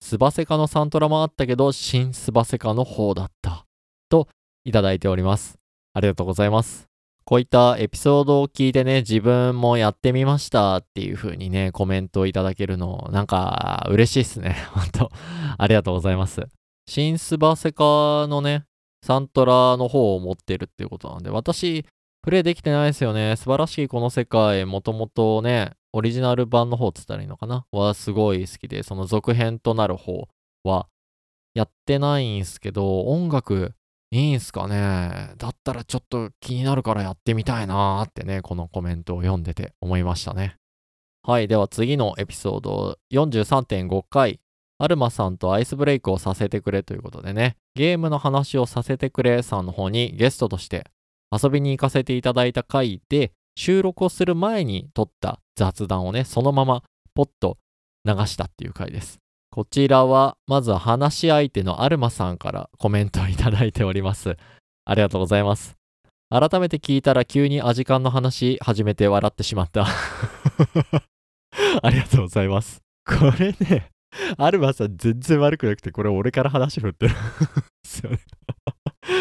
[0.00, 3.64] スバセカのサントラもあったけど、新スバセカの方だった。
[4.08, 4.28] と、
[4.64, 5.61] いただいております。
[5.94, 6.92] ありがとうございます。
[7.24, 14.56] こういったエピソードを聞いてね、自分もやってみましたっていう風にね、コメントをいただけるの、なんか嬉しいっすね。
[14.74, 15.10] 本当
[15.56, 16.42] ありがとうございます。
[16.88, 18.64] 新スバセカのね、
[19.04, 21.86] サントラの方を持ってるっていうことなんで、私、
[22.22, 23.36] プレイできてないですよね。
[23.36, 30.28] 素晴らしいこの世界、もともとね、オリジナル版の方っつったらいいのかなはすごい好きで、その続編となる方
[30.64, 30.86] は
[31.54, 33.74] やってないんすけど、音楽
[34.14, 40.56] いいんすかねだったらちょっと気になるからやってみたいなーってね、このコメントを読んでて思いましたね。
[41.22, 44.40] はい、では次のエピソード43.5回、
[44.78, 50.84] アルマさんとアイスブレイクをさせてくれということでね、ゲームの話をさせてくれさんの方にゲストとして
[51.30, 56.82] 遊びに行かせていただいた回で、収録をする前に撮った雑談をね、そのまま
[57.14, 57.56] ポッと
[58.04, 59.21] 流したっていう回です。
[59.54, 64.38] こちらは、まずは話し相手のアルマさんからコメントをいただいております。
[64.86, 65.76] ありがとうございます。
[66.30, 69.86] 改めて聞いたら急にアジカンの話始めて笑ってしまった。
[71.82, 72.80] ありがとうございます。
[73.04, 73.90] これね、
[74.38, 77.14] アルマさん全然悪くなくて、これ俺から話振ってる
[77.84, 78.20] すよね。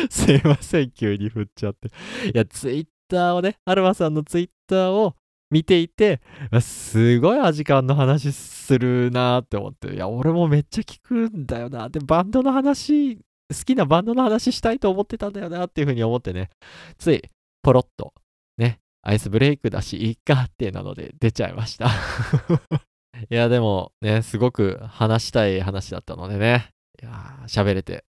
[0.10, 1.90] すいません、急に振っちゃって。
[2.30, 5.14] いや、ツイッターをね、アルマさんのツイッターを
[5.52, 6.22] 見ていて、
[6.62, 11.90] すごいアジカンの話するなーって思って、いや、俺もめっちゃ聞くんだよな。
[11.90, 13.22] で、バンドの話、好
[13.66, 16.50] きなバンドの話したいと思ってたんだよなっていうふうに思ってね、
[16.98, 17.22] つい、
[17.62, 18.14] ポロッと、
[18.58, 21.90] ね、アイスブレイクだし、いいかっていうので出ちゃいました。
[23.30, 26.70] いや、でもね、すごく話したい話だったのでね、
[27.02, 28.06] いや、喋れて、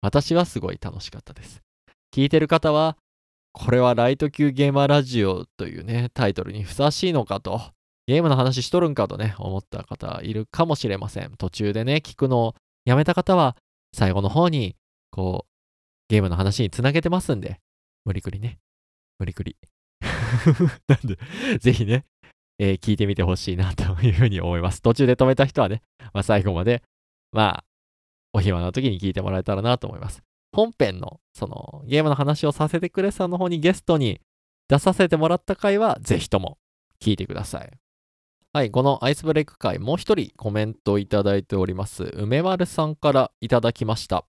[0.00, 1.62] 私はすごい楽しかったです。
[2.14, 2.96] 聞いてる方は、
[3.58, 7.62] これはライト級ゲーマーラジオというね、タイトルにふさわしいのかと、
[8.06, 11.32] ゲームの話しとるんかとね、思った方いるかもしれません。
[11.38, 12.54] 途中でね、聞くのを
[12.84, 13.56] やめた方は、
[13.94, 14.76] 最後の方に、
[15.10, 15.50] こう、
[16.10, 17.58] ゲームの話につなげてますんで、
[18.04, 18.58] 無理くりね。
[19.18, 19.56] 無理くり。
[20.86, 21.18] なんで、
[21.58, 22.04] ぜひね、
[22.58, 24.82] えー聞いてみてほしいなというふうに思います。
[24.82, 25.80] 途中で止めた人はね、
[26.12, 26.82] まあ、最後まで、
[27.32, 27.64] まあ、
[28.34, 30.25] お暇な時に聞いてもらえたらなと思います。
[30.56, 34.22] 本編の、その、ゲームの話をさせてくれさんの方にゲストに
[34.68, 36.56] 出させてもらった回は、ぜひとも
[36.98, 37.70] 聞いてください。
[38.54, 42.04] はい、このアイスブレイク回、もう一人コメントをいただいております。
[42.14, 44.24] 梅丸さんからいただきました。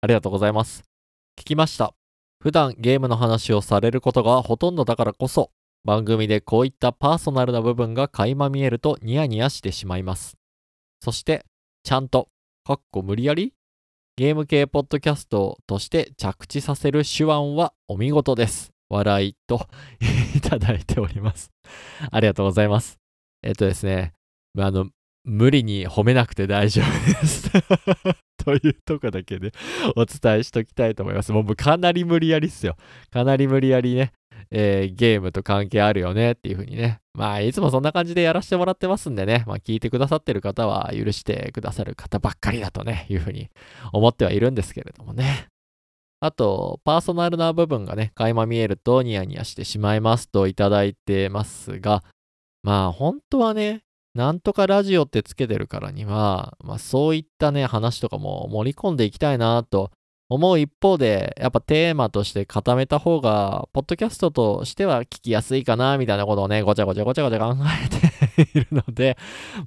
[0.00, 0.82] ありがとうございます。
[1.38, 1.94] 聞きました。
[2.40, 5.52] 普段ゲームの話をされることがほとんどだからこそ、
[5.84, 10.36] 番組でこういったパーソナルな部分が垣間見えるとニヤニヤしてしまいます。
[11.04, 11.46] そして、
[11.84, 12.28] ちゃんと、
[12.64, 13.54] かっこ無理やり
[14.18, 18.72] ゲーム系ポッドキャストとして着地させる手腕はお見事です。
[18.88, 19.68] 笑いと
[20.34, 21.52] いただいております。
[22.10, 22.98] ありがとうございます。
[23.44, 24.14] えっとですね、
[24.58, 24.88] あの、
[25.22, 27.48] 無理に褒めなくて大丈夫です。
[28.44, 29.52] というとこだけで
[29.94, 31.30] お伝えしときたいと思います。
[31.30, 32.76] もうかなり無理やりっすよ。
[33.12, 34.14] かなり無理やりね、
[34.50, 36.98] えーゲームと関係あるよねっていう風にね。
[37.18, 39.42] まあ、いつもそんな感じでやらせてもらってますんでね。
[39.48, 43.50] まあ、聞いてくださってる方は許してくださる方ばっかりだとね、いう風に
[43.92, 45.48] 思ってはいるんですけれどもね。
[46.20, 52.04] あと、パーソナルな部分がね、垣間見えるとニヤニヤしてしまいますといただいてますが、
[52.62, 53.82] まあ、本当はね、
[54.14, 59.90] なんとかラジオってつけてるからには、まあ、そういったね、話とかも盛り込んでいきたいなと
[60.30, 69.16] 思う一方で、やっぱテーマとして固めた方が、ポッドキャストとしては聞きやすいかな、みたいなことをね、ごちゃごちゃごちゃごちゃ考えて いるので、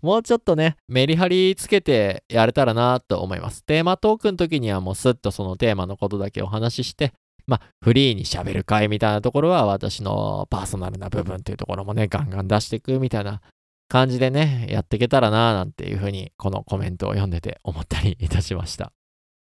[0.03, 3.63] もうちょっとね、メリハリつけてやれたらなと思います。
[3.63, 7.13] テーマトークの時にはもうスッとそのテーマのことだけお話しして、
[7.47, 13.41] まあ、フリーに喋る会みたいなところは私のパーソナルな部分っていうところもね、ガンガン出していくみたいな
[13.89, 18.93] 感じでね、やっていけたらななんていうふうに、このコメントを読んでて思ったりいたしました。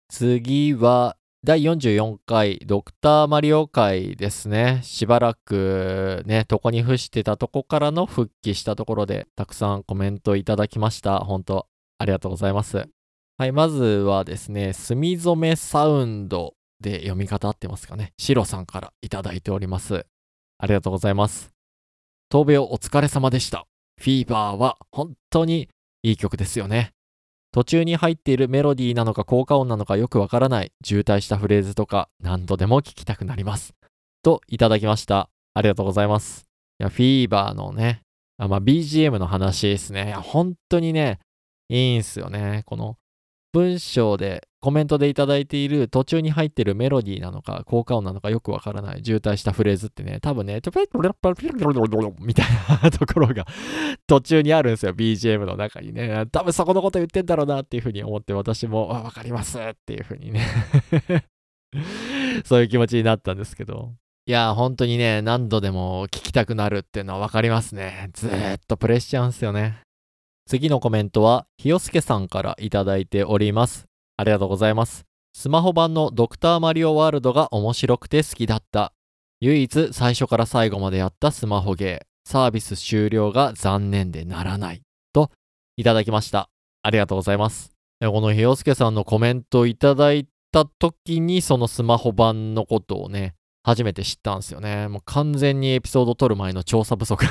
[0.09, 4.81] 次は、第44回ドクターマリオ会ですね。
[4.83, 11.21] しばらくね、床に伏してたとこからの復帰したところで、たくさんコメントいただきました。
[11.21, 12.89] 本当ありがとうございます。
[13.37, 18.13] はい、まずはですね、墨染めサウンドで読み方合ってますかね。
[18.19, 20.07] シロさんからいただいております。
[20.59, 21.51] ありがとうございます。
[22.33, 23.67] 闘病お疲れ様でした。
[24.01, 25.69] フィーバーは本当に
[26.03, 26.95] いい曲ですよね。
[27.59, 33.75] 途中に入っているメロディーなのか効果音なのかよくわからない渋滞したフレーズとか何度でも聞きたくなります。
[34.23, 35.29] といただきました。
[35.55, 36.47] ありがとうございます。
[36.79, 38.03] いや、フィーバーのね、
[38.37, 40.07] あまあ、BGM の話ですね。
[40.07, 41.19] いや、本当にね、
[41.69, 42.63] いいんすよね。
[42.65, 42.97] この
[43.53, 50.61] 文章でコメントでいただいている途中に入ってるメロディーなのか効果音なのかよくわからない渋滞したフレーズってね、多分ね、
[52.21, 52.47] みたい
[52.83, 53.47] なところが
[54.07, 56.27] 途中にあるんですよ、BGM の中にね。
[56.33, 60.47] 多分そこのこと言ってんだろうなっていうふうに思って私も、わかりますっていうふうにね
[62.45, 63.93] そういう気持ちになったんですけど。
[64.27, 68.11] いや、本当にね、何度でも聞きたくなるっていうのはわかりますね。
[68.13, 69.81] ずーっとプレイしちゃうんすよね。
[70.47, 73.88] 次のコメントは、ひよすけさんからいただいております。
[74.19, 75.07] ありがとうございます。
[75.33, 78.93] スマホ版のドクターマリオワールドが面白くて好きだった。
[79.41, 82.07] 唯一最初から最後までやったスマホゲー。
[82.29, 84.83] サービス終了が残念でならない。
[85.13, 85.31] と、
[85.77, 86.51] いただきました。
[86.83, 87.71] ありがとうございます。
[88.01, 94.89] このひよすけさんのコメントをいただいた時に、そのスマホ版のことをね、初めて知ったんですよね。
[94.89, 97.25] もう完全にエピソード撮る前の調査不足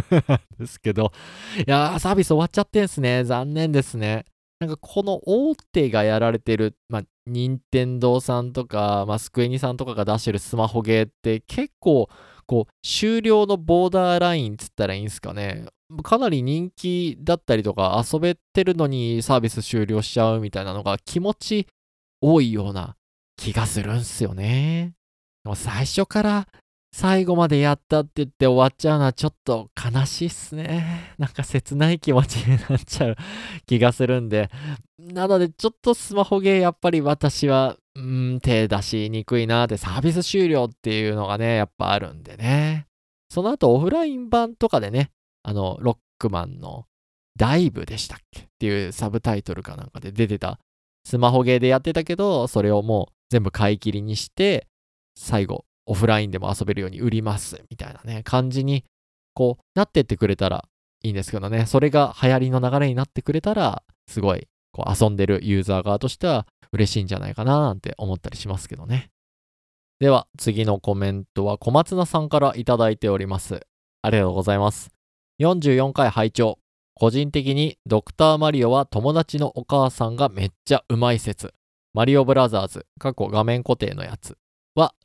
[0.58, 1.12] ですけど。
[1.58, 3.24] いやー、サービス終わっちゃってんすね。
[3.24, 4.24] 残念ですね。
[4.60, 12.10] なんかこの大手がやられてる、まあ、任天堂さんとか、まあ、スクエニさんとかが出してるスマホゲーって結構、
[12.44, 15.64] こう、終了のボーダーラインつったらいいんですかね。
[16.02, 21.66] かなり人気だったりとか、遊べてるのにサービス終了しちゃうみたいなのが気持ち
[22.20, 22.96] 多いような
[23.36, 24.92] 気がするんすよね。
[25.42, 26.48] でも最初から
[26.92, 31.14] 最後までやったって言って終わっちゃうのはちょっと悲しいっすね。
[31.18, 33.16] なんか切ない気持ちになっちゃう
[33.66, 34.50] 気がするんで。
[34.98, 42.86] なのでちょっとスマホゲーやっぱり私は、うん、手出しにくいなってサービス終了っていうのがね、やっぱあるんでね。
[43.30, 45.10] その後オフライン版とかでね、
[45.44, 46.86] あの、ロックマンの
[47.38, 50.58] ダイブでしたっけっていうサブタイトルかなんかで出てた
[51.04, 54.66] スマホゲーでやってたけど、それをもう全部買い切りにして、
[55.16, 58.84] 最後オフラインでも遊べるように売りますみたいなね感じに
[59.34, 60.64] こうなってってくれたら
[61.02, 61.66] いいんですけどね。
[61.66, 69.10] それが流行りの流れになってくれたらすごいこう遊んでるユーザー側としては嬉しいんじゃないかななんて思ったりしますけどね。
[69.98, 73.66] では次のコメントは小松菜さんからいいております。
[74.02, 74.90] ありがとうございます。
[75.40, 76.58] 44回拝聴。
[76.94, 81.52] 個人的にドクターマリオは友達のお母さんがめっちゃうまい説。
[81.94, 82.86] マリオブラザーズ。
[82.98, 84.36] 過去画面固定のやつ。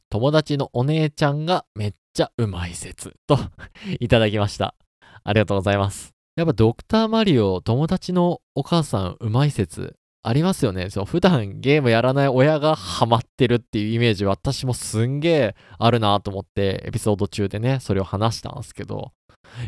[0.10, 3.38] 友達のお姉ちゃんがめっちゃうまい説と
[4.00, 4.76] いただきました。
[5.24, 6.14] ありがとうございます。
[6.36, 10.90] やっぱドクターマリオ友達のお母さんうまい説ありますよね。
[10.90, 19.12] そう普段ゲームやらない親がハマってるっていうイメージ私もすんげえあるなと思ってエピソード中でねそれを話したんですけど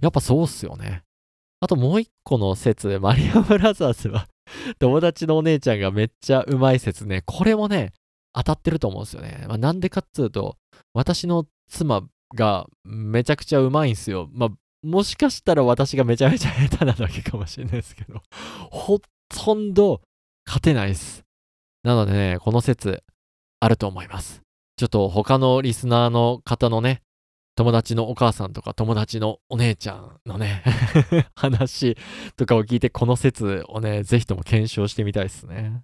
[0.02, 1.04] やっぱそうっすよね。
[1.60, 4.28] あともう一個の説マリオブラザーズは
[4.80, 7.94] 友達のお姉ちゃんがめっちゃうまい説ねこれもね
[8.34, 9.46] 当たってると思うんですよね。
[9.48, 10.58] まあ、なんでかっつうと、
[10.94, 12.04] 私の妻
[12.36, 14.30] がめちゃくちゃうまいんすよ。
[14.32, 14.50] まあ、
[14.84, 18.22] もしかしたら私がめちゃめちゃ下手なだけかもしれないですけど、
[18.70, 19.00] ほ
[19.30, 20.02] とんど
[20.46, 21.24] 勝てないです。
[21.84, 23.04] なのでね、この説
[23.60, 24.42] あると思います。
[24.78, 27.02] ちょっと他のリスナーの方のね、
[27.56, 30.64] 友達のお母さんとか友達のお姉ちゃんのね
[31.34, 31.98] 話
[32.36, 35.82] とかを聞いてこの説をね、ぜひとも検証してみたいですね。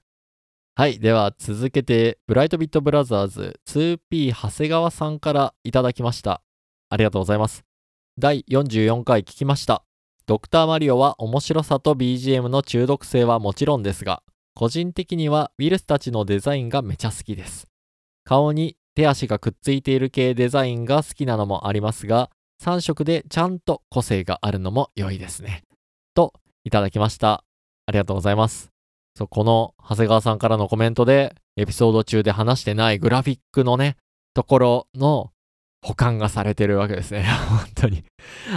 [0.76, 1.00] はい。
[1.00, 6.42] では続けて、ブライトビットブラザーズ 2P 長谷川さんからいただきました。
[6.90, 7.64] ありがとうございます。
[8.18, 9.84] 第44回聞きました。
[10.26, 14.24] ドクターマリオは面白さと BGM の中毒性はもちろんですが、
[14.56, 17.68] 個人的にはウィルスたちのデザインがめちゃ好きです。
[18.24, 22.32] 顔に手足がくっついている系デザインが好きなのもありますが、
[22.64, 25.66] 3色でちゃんと個性があるのも良いですね。
[26.16, 27.44] と、いただきました。
[27.86, 28.73] ありがとうございます。
[29.16, 33.98] そう、この長谷川さんからのコメントで、エピソード中で話してないグラフィックのね、
[34.34, 35.32] ところの
[35.84, 37.24] 保管がされてるわけですね。
[37.50, 38.04] 本当に。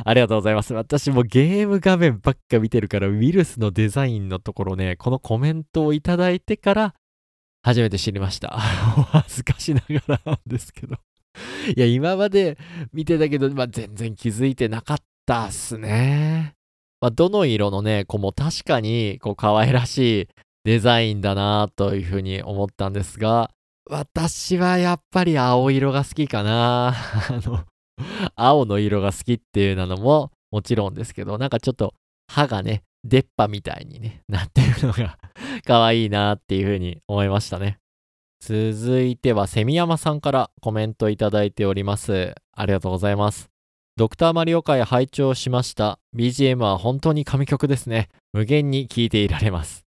[0.05, 0.73] ありがとうございます。
[0.73, 6.95] 私もゲーム画面ばっか見てるから、ウイルスのデザインのところね、このコメントをいただいてから、
[7.63, 8.51] 初めて知りました。
[8.57, 10.97] 恥ずかしながらなんですけど。
[11.77, 12.57] いや、今まで
[12.93, 16.55] 見てたけど、まあ、全然気づいてなかったっすね。
[17.01, 20.29] まあ、どの色のね、子も確かに、こう、可愛らしい
[20.67, 23.53] デザインだなというふうに思ったんですが、
[23.89, 26.89] 私はやっぱり青色が好きかな。
[27.31, 27.65] あの、
[28.35, 31.95] 青の色が好きっていうのももちろんですけど、なんかちょっと
[32.27, 35.19] 歯がね、出っ歯みたいに、ね、なってるのが
[35.65, 37.79] 可愛いなっていうふうに思いましたね。
[38.41, 42.35] 続いてはセミヤマさんからコメントいただいております。
[42.53, 43.51] ありがとうございます。
[43.97, 46.01] ドクターマリオ会拝聴しました。
[46.17, 48.09] BGM は本当に神曲ですね。
[48.33, 49.86] 無限に聴いていられます。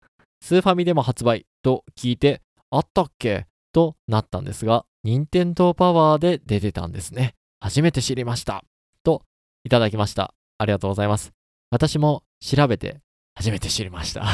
[0.42, 3.46] スーファミでも発売と聞いて、あったっけ？
[3.72, 7.34] となったんですが、任天堂パワーで出てたんですね。
[7.60, 8.64] 初めて知りました。
[9.04, 9.22] と
[9.62, 10.34] いただきました。
[10.58, 11.32] ありがとうございます。
[11.70, 13.00] 私も調べて
[13.36, 14.24] 初めて知りました。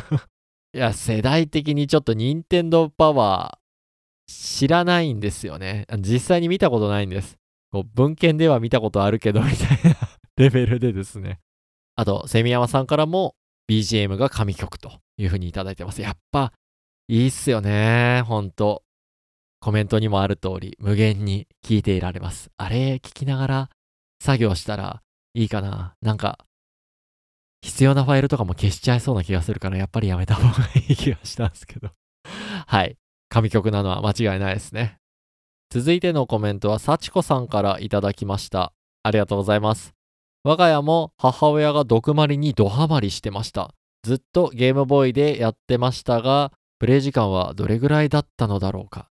[0.74, 5.86] いや、世代的にちょっと任天堂パワー知らないんですよね。
[5.98, 7.36] 実際に見たことないんです。
[7.70, 9.96] こう文献では見たことあるけど、みたいな
[10.38, 11.40] レベルでですね。
[11.94, 13.36] あと、セミヤマさんからも
[13.72, 16.02] BGM が神曲というふうにいただいてます。
[16.02, 16.52] やっぱ、
[17.08, 18.22] いいっすよね。
[18.26, 18.82] ほんと。
[19.60, 22.50] コメントにもある通り、無限に聞いていられます。
[22.58, 23.70] あれ、聞きながら
[24.22, 25.02] 作業したら
[25.34, 25.94] いいかな。
[26.02, 26.44] なんか、
[27.62, 31.90] 必要なファイルとかも消しちゃいそうな気がするから、やっぱりやめた方がいい気がしたんですけど。
[32.66, 32.98] はい。
[33.30, 34.98] 神曲なのは間違いないですね。
[35.70, 38.74] 続いてのコメントは、幸子さんからいただきました。
[39.04, 39.94] ありがとうございます。
[40.44, 43.72] 我が家も母親が毒マリにドハマりしてました。
[44.02, 49.06] ずっとゲームボーイでやってましたが、プレイ時間はどれぐらいだったのだろうか。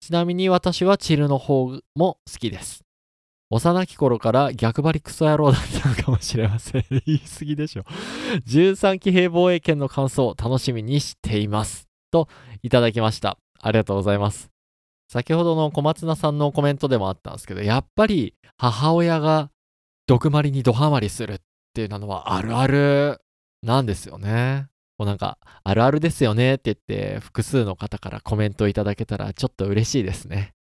[0.00, 2.84] ちなみに私はチルの方も好きです。
[3.50, 6.84] 幼き頃から逆張りクソ野郎だったのかもしれません。
[7.04, 7.82] 言い過ぎでしょ。
[8.46, 11.88] 13騎兵防衛権の感想を楽しみにしています。
[12.12, 12.28] と
[12.62, 13.38] いただきました。
[13.60, 14.50] ありがとうございます。
[15.08, 19.50] 先ほどの小松菜さんのコメントでもあったんですけど、やっぱり母親が
[20.06, 21.38] 毒マリにドハマりするっ
[21.74, 23.20] ていうのはあるある
[23.62, 24.68] なんですよね。
[24.98, 30.54] こうなんか、あるあるですよねって言って複数の方からコメントいただけたらちょっと嬉しいですね。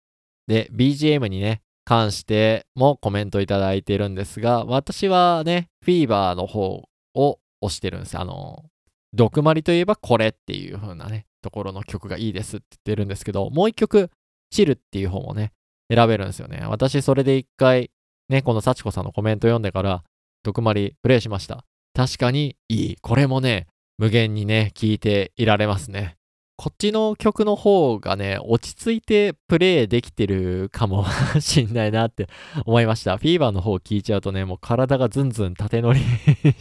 [0.47, 8.19] で、BGM にね、関してもコメントいただいてるんですが、私はね、フィーバーの方を押してるんです。
[8.19, 8.65] あの、
[9.13, 14.11] 毒マリといえばこれっていう風なね、ところの曲がいいですって言ってるんですけど、もう一曲、
[14.51, 15.53] チルっていう方もね、
[15.93, 16.65] 選べるんですよね。
[16.67, 17.91] 私、それで一回、
[18.29, 20.03] ね、この幸子さんのコメント読んでから、
[20.43, 21.65] 毒マリプレイしました。
[21.95, 22.97] 確かにいい。
[23.01, 23.67] これもね、
[23.99, 26.17] 無限にね、聴いていられますね。
[26.57, 31.05] こっちの曲の方がね、落ち着いてプレイできてるかも
[31.41, 32.29] しんないなって
[32.65, 33.17] 思いました。
[33.19, 36.01] フィーバーの方聞いちゃうとね、もう体がズンズン縦乗り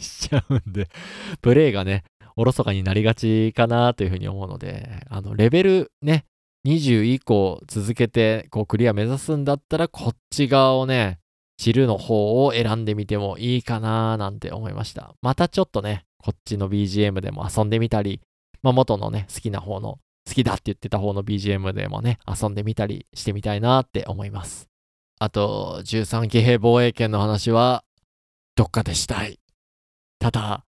[0.00, 0.88] しちゃうんで、
[1.42, 2.02] プレイがね、
[2.36, 6.24] おろそかになりがちかなというふうに思うので、あの、レベルね、
[6.66, 11.20] 20以降続けてこうクリア目指すんだったら、こっち側をね、
[11.56, 15.14] チルの方を選んでみてもいいかななんて思いました。
[15.22, 18.20] またちょっとね、こっちの BGM でも遊んでみたり、
[18.62, 24.68] まあ、元のね、好きな方の、好きだって言ってた方の BGM でもね、遊んでみたりしてみたいなって思います。
[25.20, 27.84] あと、13騎兵防衛権の話は、
[28.56, 29.38] どっかでしたい。
[30.18, 30.64] ただ、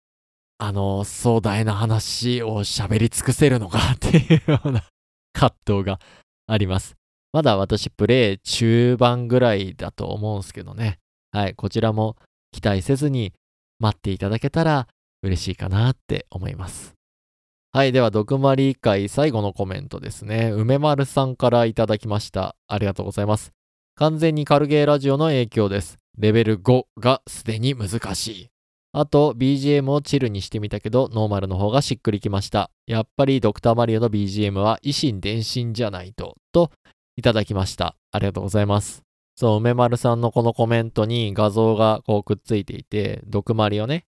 [0.57, 4.83] あの、壮大な話を喋り尽くせるのかっていうような
[5.33, 5.99] 葛藤が
[6.47, 6.95] あります。
[7.33, 10.99] まだ私、プレイ中盤ぐらいだと思うんですけどね。
[11.31, 12.15] はい、こちらも
[12.51, 13.33] 期待せずに
[13.79, 14.87] 待っていただけたら
[15.23, 16.93] 嬉しいかなって思います。
[17.71, 17.91] はい。
[17.91, 20.51] では、毒マリ会最後のコメントですね。
[20.51, 22.55] 梅丸さんからいただきました。
[22.67, 23.51] ありがとうございます。
[23.95, 25.97] 完全にカルゲーラジオの影響です。
[26.15, 28.47] レベル5がすでに難しい。
[28.91, 32.69] あと、BGM をチルにしてみたけど、ノーマルの方がしっくりきました。
[32.85, 36.69] やっぱりドクターマリオの BGM は維心伝心じゃないと、と
[37.15, 37.95] いただきました。
[38.11, 39.03] ありがとうございます。
[39.35, 44.05] そう、梅丸さんのこのコメントに画像がこうくっついていて、毒マリをね、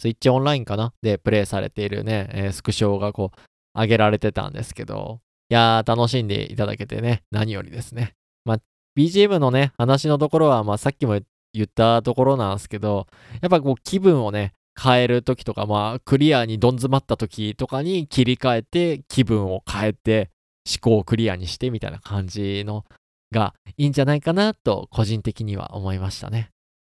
[0.00, 0.92] スイッチオンラインかな？
[1.02, 5.20] でプレイされているね、えースクショがこう上げられてたんですけど、
[5.50, 8.14] いやー、楽しんでいただけてね、何よりですね。
[8.44, 8.58] まあ、
[8.96, 11.18] BGM のね、話のところは、まあ、さっきも
[11.52, 13.06] 言ったところなんですけど、
[13.42, 20.30] やっぱこう気分をね、変えるときとか、まあ、クリアにどん詰まったときとかに切り替えて、気分を変えて、
[20.66, 22.84] 思考をクリアにしてみたいな感じの
[23.32, 26.50] がいいんじゃないかなと、個人的には思いましたね。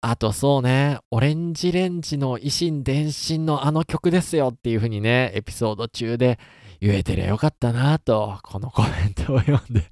[0.02, 6.38] あとそうね、オレンジレンジの維新伝心のあの曲ですよっていう風にね、エピソード中で
[6.80, 9.90] 言えてりゃよかったなと、このコメントを読んで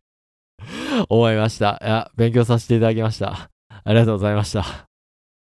[1.08, 1.80] 思いました。
[1.82, 3.50] いや、勉強させていただきました。
[3.68, 4.93] ありがとうございました。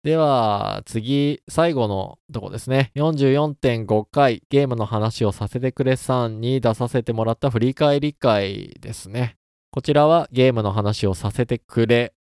[0.03, 2.91] では、次、最後のとこですね。
[2.95, 9.37] 44.5回ゲームの話をさせてくれさんに出させてもらった振り返り会ですね。
[9.71, 12.13] こちらはゲームの話をさせてくれ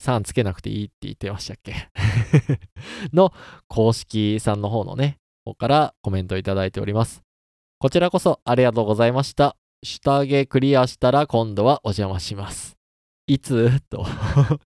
[0.00, 1.88] さんつけなくていいって言ってましたっけ？
[3.14, 3.32] の
[3.68, 7.22] 公式さんの方のね、方からコメントいただいております。
[7.78, 9.56] こちらこそありがとうございました。
[9.84, 12.76] 下着クリアしたら今度はお邪魔します。
[13.28, 13.80] いつ？
[13.88, 14.04] と、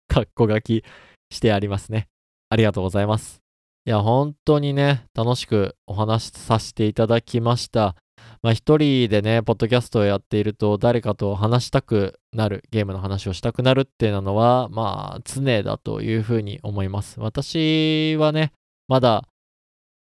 [0.09, 0.83] カッコ書き
[1.31, 2.09] してありますね。
[2.53, 3.41] ありがとうございます。
[3.87, 7.97] いや、本当にね、楽しくお話しさせていただきました。
[8.43, 17.21] まあ一人でね、ポッドキャストをやっていると誰かと話したくなる、ゲームの話をしたくなるっていうのは、まあ常だというふうに思います。
[17.21, 18.53] 私はね、
[18.87, 19.27] まだ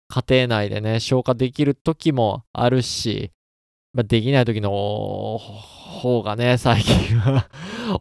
[0.08, 3.30] 家庭内でね、消化できる時もあるし、
[3.92, 7.48] まあ、できない時の方がね、 最近は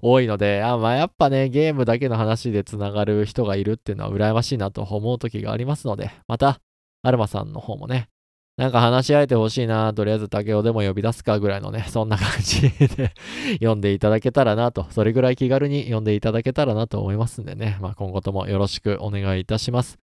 [0.02, 6.60] 多いので、あまあ、やっぱね、ゲームだけの話でつながる人がいるっていうのは羨ましいなと思う時がありますので、また、
[7.02, 8.10] アルマさんの方もね、
[8.58, 13.14] なんか話し合えてほしいな、とりあえず竹雄でも呼び出すかぐらいのね、そんな感じで
[13.60, 19.98] 読んでいただけたらなと、それぐらい気軽に読んでいただけたらなと思いますんでね、まあ今後ともよろしくお願いいたします。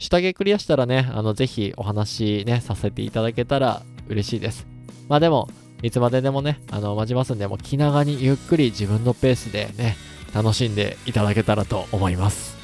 [0.00, 4.77] 下着クリアしたらね、あの、ぜひお話ね、させていただけたら嬉しいです。
[5.08, 5.48] まあでも、
[5.82, 9.96] いつまででもね、あの、待ちますんで、もう気長にゆっくり自分のペースでね、
[10.34, 12.56] 楽しんでいただけたらと思います。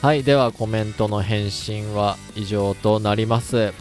[0.00, 3.72] はい、ではコメントの返信は以上となります。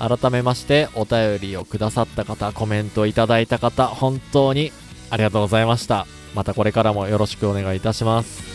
[0.00, 4.72] 改めまして、お便りをくださった方、コメントいただいた方、本当に
[5.10, 6.06] ありがとうございました。
[6.34, 8.49] またこれからもよろしくお願いいたします。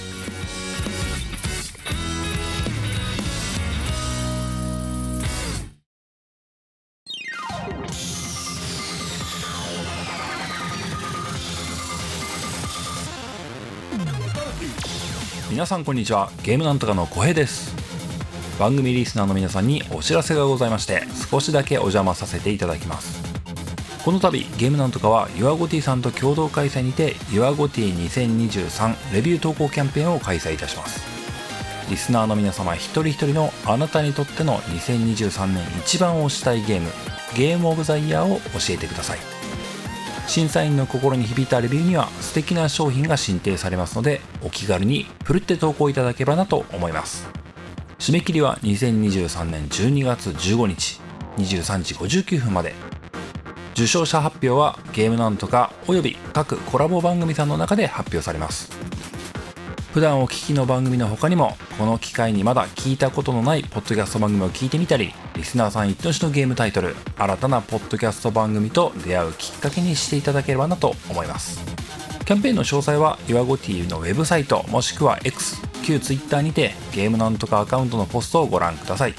[15.56, 16.30] 皆さんこんにちは。
[16.44, 17.73] ゲームなんとかの小平です。
[18.60, 23.23] 番組リスナーの皆さんにお知らせがございまして少しだけお邪魔させていただきます。
[24.03, 30.99] この度ゲームなんとかはユアゴティさんと共同開催にてユアゴティ2023レビュー投稿キャンペーンを開催いたします。
[31.90, 36.90] リスナーの皆様一人一人のあなたにとっての2023年一番推したいゲーム
[37.34, 39.35] ゲームオブザイヤーを教えてください。
[40.27, 47.27] 審査員の心に響いたレビューには素敵な商品が進呈されますのでお気軽にふるって投稿いただければなと思います。
[47.99, 50.99] 締め切りは2023年12月15日
[51.38, 52.73] 23時59分まで。
[53.73, 58.72] 受賞者発表はゲームなんとかおよび各コラボ番組さんの中で発表されます。
[59.95, 71.61] 普段お聞きの番組の他にもこの機会にまだ聞いたことのないポッドキャスト番組を聞いてみたりリスナーさん一等しのゲームタイトル新たなポッドキャスト番組と出会うきっかけにしていただければなと思います。
[72.26, 79.15] キャンペーンの詳細は YourGoTV のウェブサイトもしくは X 旧 Twitter にてゲームなんとかアカウントのポストをご覧ください。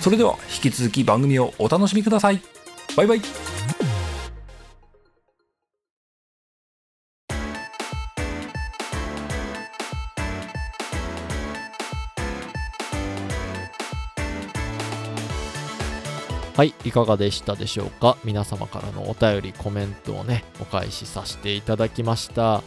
[0.00, 2.42] それでは引き続き番組をお楽しみください。
[2.96, 3.57] バイバイ。
[16.58, 18.16] はい、いかがでしたでしょうか？
[18.24, 22.64] 皆様からのお便り、コメントをね、お返しさせていただきました。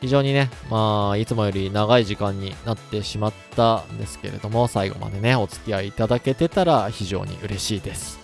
[0.00, 8.18] 非常にね、まあ、いつもより長い時間になってしまったんですけれども、最後までね、お付き合いいただけてたら非常に嬉しいです。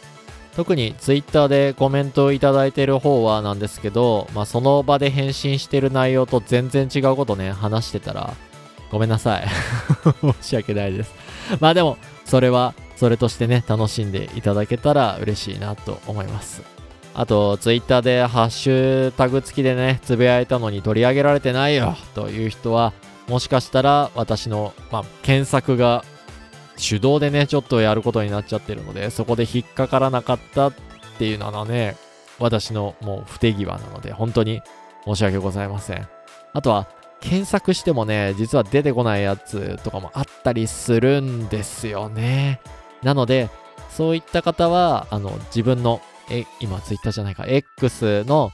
[0.56, 8.34] 特に Twitter でコメントをいただいてる方はなんですけど、まあ、その場で返信してる内容と全然違うことね、話してたら、
[8.90, 9.46] ごめんなさい。
[10.20, 11.14] 申し訳ないです。
[11.60, 16.62] まあでも、それはそれとしてね、楽しんでいただけたら嬉しいなと思います。
[17.14, 22.92] あと、ツイッターでハッシュタグ付きでね、つぶやいたのに取り上げられてないよという人は、
[23.28, 26.04] もしかしたら私の、まあ、検索が
[26.76, 30.74] 手動でね、ちょっとやることになっちゃってるので、そこで引っかからなかったっ
[31.18, 31.96] ていうのはね、
[32.38, 34.60] 私のもう不手際なので、本当に
[35.06, 36.06] 申し訳ございません。
[36.52, 36.86] あとは、
[37.20, 42.60] 検索してもね、実は出てこないやつとかもあったりするんですよね。
[43.02, 43.50] なので、
[43.90, 46.00] そういった方は、あの、自分の、
[46.30, 48.50] え、今、ツイッターじゃないか、X の、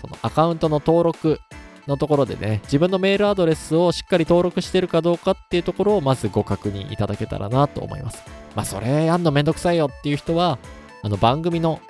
[0.00, 1.40] そのアカウントの登録
[1.86, 8.22] のところでね、自分のメールアドレスをしっかり登録してるかどうかっていうところをまずご確認いただけたらなと思います。
[8.54, 10.58] まあ、それやんのめんどくさいよっていう人は、
[11.02, 11.80] あの、番組の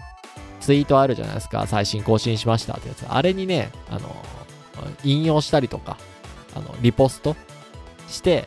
[0.60, 3.04] ツイートあるじゃないですか、最新更新しましたってやつ。
[3.08, 4.14] あれにね、あの、
[5.04, 5.96] 引用したりとか、
[6.54, 7.36] あの、リポスト
[8.08, 8.46] して、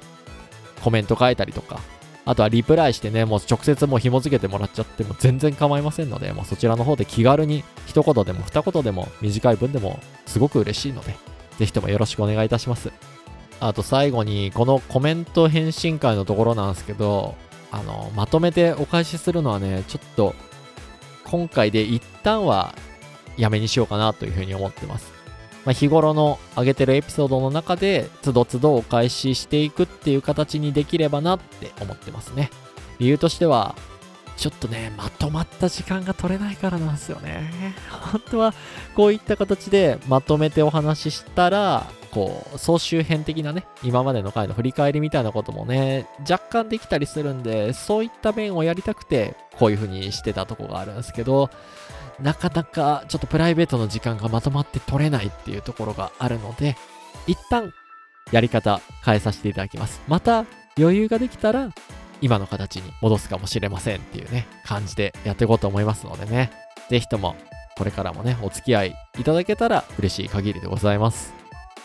[0.84, 1.80] コメント書いたりとか、
[2.26, 11.15] あとはリプライしてね、もう直接もう紐付けてもらっちゃっても全然構いませんので、もうそちらの方で気軽に一言でも二言でも短い文でもすごく嬉しいので、
[11.60, 12.91] ぜひともよろしくお願いいたします。
[13.60, 17.35] あと最後に、このコメント返信会のところなんですけど、
[17.72, 20.35] あの、まとめてお返しするのはね、ちょっと、
[21.23, 22.76] 今回で一旦は
[23.38, 25.14] やめにしようかなというふうに思ってます。
[25.65, 32.51] まあ、日頃の上げてるエピソードの中で、つどつどお返ししていくっていう形にできればなって思ってますね。
[32.99, 33.75] 理由としては、
[34.37, 37.73] ちょっとね、まとまった時間が取れないからなんですよね。
[38.11, 38.53] 本当は、
[38.95, 51.49] こういった形でまとめてお話ししたら、こう、総集編的なね、今までの回の振り返りみたいなこともね、若干できたりするんで、そういった面をやりたくて、こういう風にしてたとこがあるんですけど、
[52.19, 56.77] なかなかちょっとプライベートの時間がまとまって取れないっていうところがあるので、
[57.27, 57.73] 一旦
[58.31, 60.01] やり方変えさせていただきます。
[60.07, 60.45] また
[60.77, 61.69] 余裕ができたら
[62.21, 66.51] 今の形に戻すかもしれませんっていうね、感じでやっていこうと思いますのでね、
[66.89, 67.35] ぜひとも
[67.77, 71.33] これからもね、お付き合いいただけたら嬉しい限りでございます。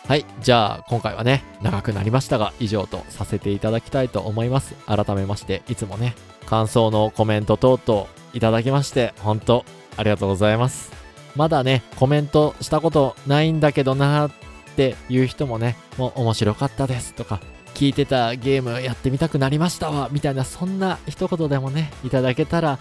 [0.07, 4.75] はい、じゃあ今回はね、長くなりましたが、以上とさせていただきたいと思います。
[4.87, 6.15] 改めまして、いつもね、
[6.47, 9.65] 感想のコメント等々いただきまして、本当
[10.01, 10.91] ありがとうございます。
[11.37, 14.33] まだね、コメントしたことないんだけどなーっ
[14.77, 17.41] ていう人もね、もう面白かったですとか、
[17.75, 22.79] 聞いてたゲームやってみたくなりましたわ、みたいな、そんな一言でもね、いただけたら、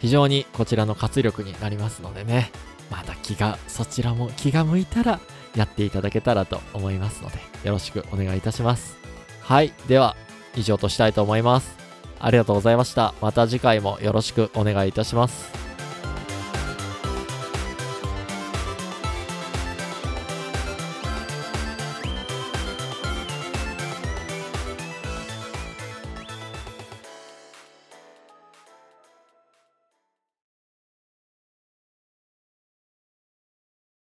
[0.00, 2.52] 非常にこちらの活力になりますのでね、
[2.90, 5.20] また気が、そちらも気が向いたら、
[5.56, 8.96] やっていただけたらと思いますので、よろしくお願いいたします。
[9.40, 10.16] はい、では、
[10.54, 11.76] 以上としたいと思います。
[12.20, 13.14] ありがとうございました。
[13.20, 15.71] また次回もよろしくお願いいたします。